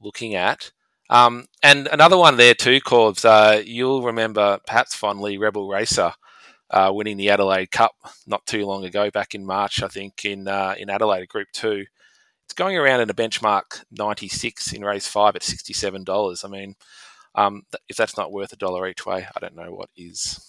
looking 0.00 0.34
at. 0.34 0.72
Um, 1.08 1.46
and 1.62 1.88
another 1.88 2.16
one 2.16 2.36
there 2.36 2.54
too, 2.54 2.80
Corbs. 2.80 3.24
Uh, 3.24 3.62
you'll 3.64 4.02
remember 4.02 4.58
perhaps 4.66 4.94
fondly 4.94 5.38
Rebel 5.38 5.68
Racer 5.68 6.12
uh, 6.70 6.90
winning 6.92 7.18
the 7.18 7.30
Adelaide 7.30 7.70
Cup 7.70 7.94
not 8.26 8.46
too 8.46 8.64
long 8.66 8.84
ago, 8.84 9.10
back 9.10 9.34
in 9.34 9.44
March, 9.44 9.82
I 9.82 9.88
think, 9.88 10.24
in 10.24 10.48
uh, 10.48 10.74
in 10.78 10.90
Adelaide, 10.90 11.28
Group 11.28 11.48
Two. 11.52 11.84
It's 12.44 12.54
going 12.54 12.76
around 12.76 13.00
in 13.00 13.10
a 13.10 13.14
benchmark 13.14 13.84
96 13.92 14.72
in 14.72 14.84
race 14.84 15.06
five 15.06 15.36
at 15.36 15.42
$67. 15.42 16.44
I 16.44 16.48
mean, 16.48 16.74
um, 17.34 17.62
if 17.88 17.96
that's 17.96 18.16
not 18.16 18.32
worth 18.32 18.52
a 18.52 18.56
dollar 18.56 18.86
each 18.88 19.06
way, 19.06 19.26
I 19.34 19.40
don't 19.40 19.56
know 19.56 19.72
what 19.72 19.90
is. 19.96 20.48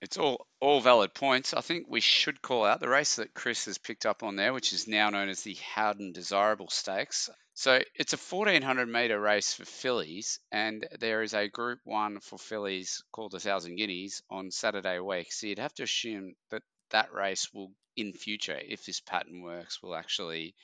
It's 0.00 0.18
all 0.18 0.46
all 0.60 0.80
valid 0.80 1.14
points. 1.14 1.54
I 1.54 1.60
think 1.60 1.86
we 1.88 2.00
should 2.00 2.42
call 2.42 2.64
out 2.64 2.80
the 2.80 2.88
race 2.88 3.16
that 3.16 3.34
Chris 3.34 3.66
has 3.66 3.78
picked 3.78 4.04
up 4.04 4.24
on 4.24 4.34
there, 4.34 4.52
which 4.52 4.72
is 4.72 4.88
now 4.88 5.10
known 5.10 5.28
as 5.28 5.42
the 5.42 5.56
Howden 5.74 6.12
Desirable 6.12 6.68
Stakes. 6.68 7.30
So 7.54 7.80
it's 7.94 8.12
a 8.12 8.16
1400 8.16 8.88
meter 8.88 9.20
race 9.20 9.54
for 9.54 9.64
fillies, 9.64 10.40
and 10.50 10.86
there 10.98 11.22
is 11.22 11.34
a 11.34 11.48
Group 11.48 11.80
One 11.84 12.18
for 12.18 12.38
fillies 12.38 13.04
called 13.12 13.32
the 13.32 13.40
Thousand 13.40 13.76
Guineas 13.76 14.22
on 14.28 14.50
Saturday 14.50 14.98
week. 14.98 15.32
So 15.32 15.46
you'd 15.46 15.58
have 15.60 15.74
to 15.74 15.84
assume 15.84 16.34
that 16.50 16.62
that 16.90 17.12
race 17.12 17.52
will, 17.54 17.72
in 17.96 18.12
future, 18.12 18.58
if 18.58 18.84
this 18.84 19.00
pattern 19.00 19.42
works, 19.42 19.82
will 19.82 19.94
actually 19.94 20.54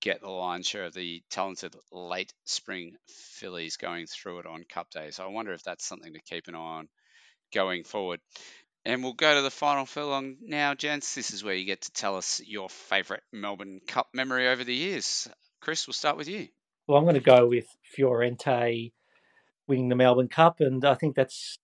get 0.00 0.20
the 0.20 0.28
lion's 0.28 0.66
share 0.66 0.84
of 0.84 0.94
the 0.94 1.22
talented 1.30 1.74
late 1.92 2.32
spring 2.44 2.96
fillies 3.06 3.76
going 3.76 4.06
through 4.06 4.40
it 4.40 4.46
on 4.46 4.64
Cup 4.68 4.90
Day. 4.90 5.10
So 5.10 5.24
I 5.24 5.28
wonder 5.28 5.52
if 5.52 5.62
that's 5.62 5.84
something 5.84 6.12
to 6.14 6.20
keep 6.20 6.48
an 6.48 6.54
eye 6.54 6.58
on 6.58 6.88
going 7.52 7.84
forward. 7.84 8.20
And 8.84 9.02
we'll 9.02 9.12
go 9.12 9.34
to 9.34 9.42
the 9.42 9.50
final 9.50 9.84
furlong 9.84 10.36
now, 10.40 10.74
gents. 10.74 11.14
This 11.14 11.32
is 11.32 11.44
where 11.44 11.54
you 11.54 11.66
get 11.66 11.82
to 11.82 11.92
tell 11.92 12.16
us 12.16 12.40
your 12.44 12.70
favourite 12.70 13.22
Melbourne 13.32 13.80
Cup 13.86 14.08
memory 14.14 14.48
over 14.48 14.64
the 14.64 14.74
years. 14.74 15.28
Chris, 15.60 15.86
we'll 15.86 15.94
start 15.94 16.16
with 16.16 16.28
you. 16.28 16.48
Well, 16.86 16.96
I'm 16.96 17.04
going 17.04 17.14
to 17.14 17.20
go 17.20 17.46
with 17.46 17.66
Fiorente 17.94 18.92
winning 19.68 19.90
the 19.90 19.96
Melbourne 19.96 20.28
Cup, 20.28 20.60
and 20.60 20.84
I 20.84 20.94
think 20.94 21.14
that's 21.14 21.58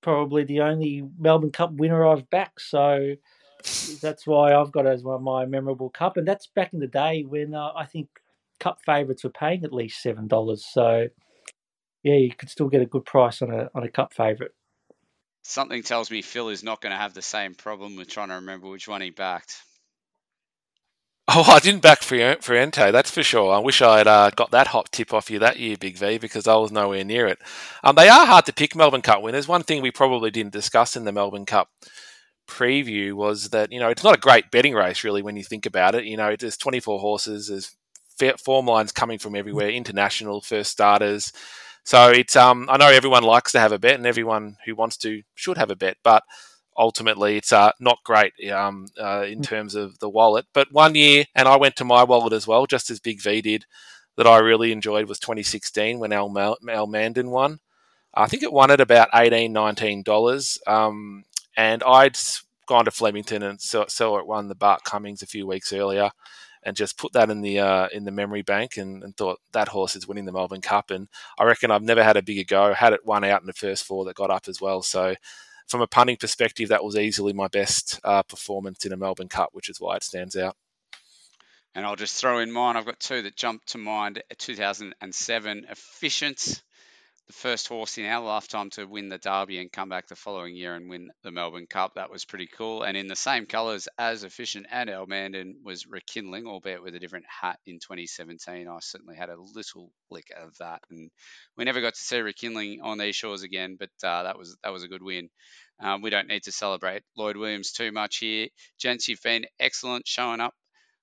probably 0.00 0.44
the 0.44 0.60
only 0.60 1.04
Melbourne 1.18 1.52
Cup 1.52 1.72
winner 1.72 2.06
I've 2.06 2.30
backed. 2.30 2.62
So 2.62 3.16
that's 4.00 4.26
why 4.26 4.54
I've 4.54 4.72
got 4.72 4.86
as 4.86 5.02
one 5.02 5.16
of 5.16 5.22
my 5.22 5.46
memorable 5.46 5.90
cup, 5.90 6.16
and 6.16 6.26
that's 6.26 6.46
back 6.46 6.72
in 6.72 6.80
the 6.80 6.86
day 6.86 7.24
when 7.26 7.54
uh, 7.54 7.72
I 7.76 7.86
think 7.86 8.08
cup 8.58 8.80
favourites 8.84 9.24
were 9.24 9.30
paying 9.30 9.64
at 9.64 9.72
least 9.72 10.02
seven 10.02 10.28
dollars. 10.28 10.64
So 10.70 11.08
yeah, 12.02 12.14
you 12.14 12.34
could 12.34 12.50
still 12.50 12.68
get 12.68 12.82
a 12.82 12.86
good 12.86 13.04
price 13.04 13.42
on 13.42 13.50
a 13.50 13.70
on 13.74 13.82
a 13.82 13.90
cup 13.90 14.12
favourite. 14.12 14.52
Something 15.42 15.82
tells 15.82 16.10
me 16.10 16.22
Phil 16.22 16.50
is 16.50 16.62
not 16.62 16.80
going 16.80 16.92
to 16.92 16.98
have 16.98 17.14
the 17.14 17.22
same 17.22 17.54
problem 17.54 17.96
with 17.96 18.08
trying 18.08 18.28
to 18.28 18.34
remember 18.34 18.68
which 18.68 18.86
one 18.86 19.00
he 19.00 19.10
backed. 19.10 19.62
Oh, 21.32 21.44
I 21.46 21.60
didn't 21.60 21.82
back 21.82 22.00
Fiorente, 22.00 22.90
that's 22.90 23.10
for 23.10 23.22
sure. 23.22 23.54
I 23.54 23.60
wish 23.60 23.80
I'd 23.80 24.08
uh, 24.08 24.30
got 24.30 24.50
that 24.50 24.66
hot 24.66 24.90
tip 24.90 25.14
off 25.14 25.30
you 25.30 25.38
that 25.38 25.60
year, 25.60 25.76
Big 25.76 25.96
V, 25.96 26.18
because 26.18 26.48
I 26.48 26.56
was 26.56 26.72
nowhere 26.72 27.04
near 27.04 27.28
it. 27.28 27.38
Um, 27.84 27.94
they 27.94 28.08
are 28.08 28.26
hard 28.26 28.46
to 28.46 28.52
pick 28.52 28.74
Melbourne 28.74 29.00
Cup 29.00 29.22
winners. 29.22 29.46
One 29.46 29.62
thing 29.62 29.80
we 29.80 29.92
probably 29.92 30.32
didn't 30.32 30.52
discuss 30.52 30.96
in 30.96 31.04
the 31.04 31.12
Melbourne 31.12 31.46
Cup 31.46 31.70
preview 32.50 33.14
was 33.14 33.50
that, 33.50 33.72
you 33.72 33.80
know, 33.80 33.88
it's 33.88 34.04
not 34.04 34.16
a 34.16 34.20
great 34.20 34.50
betting 34.50 34.74
race, 34.74 35.04
really, 35.04 35.22
when 35.22 35.36
you 35.36 35.44
think 35.44 35.66
about 35.66 35.94
it. 35.94 36.04
You 36.04 36.16
know, 36.16 36.36
there's 36.36 36.56
24 36.56 36.98
horses, 37.00 37.48
there's 37.48 37.74
form 38.38 38.66
lines 38.66 38.92
coming 38.92 39.18
from 39.18 39.34
everywhere, 39.34 39.70
international 39.70 40.40
first 40.40 40.70
starters. 40.70 41.32
So 41.84 42.10
it's 42.10 42.36
um, 42.36 42.68
I 42.70 42.76
know 42.76 42.88
everyone 42.88 43.22
likes 43.22 43.52
to 43.52 43.60
have 43.60 43.72
a 43.72 43.78
bet, 43.78 43.94
and 43.94 44.06
everyone 44.06 44.56
who 44.66 44.74
wants 44.74 44.96
to 44.98 45.22
should 45.34 45.56
have 45.56 45.70
a 45.70 45.76
bet, 45.76 45.96
but 46.04 46.22
ultimately 46.76 47.36
it's 47.36 47.52
uh, 47.52 47.72
not 47.80 47.98
great 48.04 48.32
um, 48.52 48.86
uh, 48.98 49.24
in 49.26 49.40
mm. 49.40 49.44
terms 49.44 49.74
of 49.74 49.98
the 49.98 50.08
wallet. 50.08 50.46
But 50.52 50.72
one 50.72 50.94
year, 50.94 51.24
and 51.34 51.48
I 51.48 51.56
went 51.56 51.76
to 51.76 51.84
my 51.84 52.04
wallet 52.04 52.32
as 52.32 52.46
well, 52.46 52.66
just 52.66 52.90
as 52.90 53.00
Big 53.00 53.22
V 53.22 53.40
did, 53.40 53.64
that 54.16 54.26
I 54.26 54.38
really 54.38 54.72
enjoyed 54.72 55.08
was 55.08 55.18
2016 55.18 55.98
when 55.98 56.12
Al, 56.12 56.30
Almandin 56.30 57.30
won. 57.30 57.60
I 58.12 58.26
think 58.26 58.42
it 58.42 58.52
won 58.52 58.70
at 58.70 58.80
about 58.80 59.10
$18, 59.12 59.52
$19. 59.52 60.68
Um, 60.68 61.24
and 61.56 61.82
I'd 61.82 62.18
gone 62.66 62.84
to 62.84 62.90
Flemington 62.90 63.42
and 63.42 63.60
saw, 63.60 63.86
saw 63.88 64.18
it 64.18 64.26
won 64.26 64.48
the 64.48 64.54
Bart 64.54 64.84
Cummings 64.84 65.22
a 65.22 65.26
few 65.26 65.46
weeks 65.46 65.72
earlier 65.72 66.10
and 66.62 66.76
just 66.76 66.98
put 66.98 67.12
that 67.12 67.30
in 67.30 67.40
the 67.40 67.58
uh, 67.58 67.88
in 67.92 68.04
the 68.04 68.10
memory 68.10 68.42
bank 68.42 68.76
and, 68.76 69.02
and, 69.02 69.16
thought 69.16 69.40
that 69.52 69.68
horse 69.68 69.96
is 69.96 70.06
winning 70.06 70.26
the 70.26 70.32
Melbourne 70.32 70.60
Cup. 70.60 70.90
And 70.90 71.08
I 71.38 71.44
reckon 71.44 71.70
I've 71.70 71.82
never 71.82 72.02
had 72.02 72.16
a 72.16 72.22
bigger 72.22 72.44
go. 72.44 72.74
Had 72.74 72.92
it 72.92 73.04
one 73.04 73.24
out 73.24 73.40
in 73.40 73.46
the 73.46 73.52
first 73.52 73.84
four 73.84 74.04
that 74.04 74.16
got 74.16 74.30
up 74.30 74.46
as 74.46 74.60
well. 74.60 74.82
So 74.82 75.14
from 75.66 75.80
a 75.80 75.86
punting 75.86 76.16
perspective, 76.16 76.68
that 76.68 76.84
was 76.84 76.96
easily 76.96 77.32
my 77.32 77.48
best 77.48 77.98
uh, 78.04 78.22
performance 78.22 78.84
in 78.84 78.92
a 78.92 78.96
Melbourne 78.96 79.28
Cup, 79.28 79.50
which 79.52 79.68
is 79.68 79.80
why 79.80 79.96
it 79.96 80.04
stands 80.04 80.36
out. 80.36 80.56
And 81.74 81.86
I'll 81.86 81.96
just 81.96 82.20
throw 82.20 82.40
in 82.40 82.50
mine. 82.50 82.76
I've 82.76 82.84
got 82.84 82.98
two 82.98 83.22
that 83.22 83.36
jump 83.36 83.64
to 83.66 83.78
mind. 83.78 84.22
2007, 84.36 85.66
Efficient 85.70 86.62
the 87.30 87.36
first 87.36 87.68
horse 87.68 87.96
in 87.96 88.06
our 88.06 88.24
lifetime 88.24 88.70
to 88.70 88.84
win 88.84 89.08
the 89.08 89.16
Derby 89.16 89.60
and 89.60 89.70
come 89.70 89.88
back 89.88 90.08
the 90.08 90.16
following 90.16 90.56
year 90.56 90.74
and 90.74 90.90
win 90.90 91.12
the 91.22 91.30
Melbourne 91.30 91.68
Cup. 91.68 91.94
That 91.94 92.10
was 92.10 92.24
pretty 92.24 92.48
cool. 92.48 92.82
And 92.82 92.96
in 92.96 93.06
the 93.06 93.14
same 93.14 93.46
colours 93.46 93.86
as 93.96 94.24
Efficient 94.24 94.66
and 94.68 94.90
Almandin 94.90 95.54
was 95.62 95.86
Rekindling, 95.86 96.48
albeit 96.48 96.82
with 96.82 96.96
a 96.96 96.98
different 96.98 97.26
hat 97.28 97.60
in 97.66 97.74
2017. 97.74 98.66
I 98.66 98.78
certainly 98.80 99.14
had 99.14 99.28
a 99.28 99.40
little 99.54 99.92
lick 100.10 100.32
of 100.36 100.56
that, 100.58 100.82
and 100.90 101.08
we 101.56 101.64
never 101.64 101.80
got 101.80 101.94
to 101.94 102.02
see 102.02 102.18
Rekindling 102.18 102.80
on 102.82 102.98
these 102.98 103.14
shores 103.14 103.44
again. 103.44 103.76
But 103.78 103.90
uh, 104.02 104.24
that 104.24 104.36
was 104.36 104.56
that 104.64 104.72
was 104.72 104.82
a 104.82 104.88
good 104.88 105.02
win. 105.02 105.30
Um, 105.78 106.02
we 106.02 106.10
don't 106.10 106.26
need 106.26 106.42
to 106.42 106.52
celebrate 106.52 107.04
Lloyd 107.16 107.36
Williams 107.36 107.70
too 107.70 107.92
much 107.92 108.16
here. 108.16 108.48
Gents, 108.80 109.06
you've 109.06 109.22
been 109.22 109.46
excellent 109.60 110.08
showing 110.08 110.40
up 110.40 110.54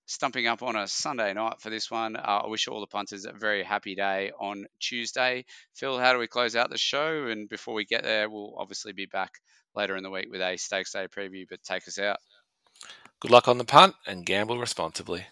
stumping 0.08 0.48
up 0.48 0.63
on 0.63 0.76
a 0.76 0.88
Sunday 0.88 1.34
night 1.34 1.62
for 1.62 1.70
this 1.70 1.91
one. 1.91 2.15
Uh, 2.15 2.41
I 2.46 2.48
wish 2.48 2.67
all 2.67 2.80
the 2.80 2.88
punters 2.88 3.26
a 3.26 3.34
very 3.34 3.63
happy 3.63 3.93
day 3.93 4.32
on 4.39 4.65
Tuesday. 4.80 5.46
Phil, 5.76 6.00
how 6.00 6.13
do 6.13 6.20
we 6.20 6.28
close 6.28 6.56
out 6.56 6.72
the 6.72 6.78
show? 6.78 7.28
And 7.28 7.48
before 7.48 7.76
we 7.76 7.86
get 7.86 8.04
there, 8.04 8.30
we'll 8.30 8.56
obviously 8.58 8.93
be 8.93 9.06
back 9.06 9.34
later 9.76 9.96
in 9.96 10.04
the 10.04 10.10
week 10.10 10.28
with 10.32 10.41
a 10.41 10.58
Stakes 10.58 10.93
Day 10.93 11.08
preview, 11.08 11.46
but 11.48 11.62
take 11.62 11.88
us 11.88 12.00
out. 12.00 12.17
Good 13.20 13.32
luck 13.32 13.48
on 13.48 13.58
the 13.58 13.65
punt 13.65 13.96
and 14.08 14.26
gamble 14.26 14.58
responsibly. 14.58 15.28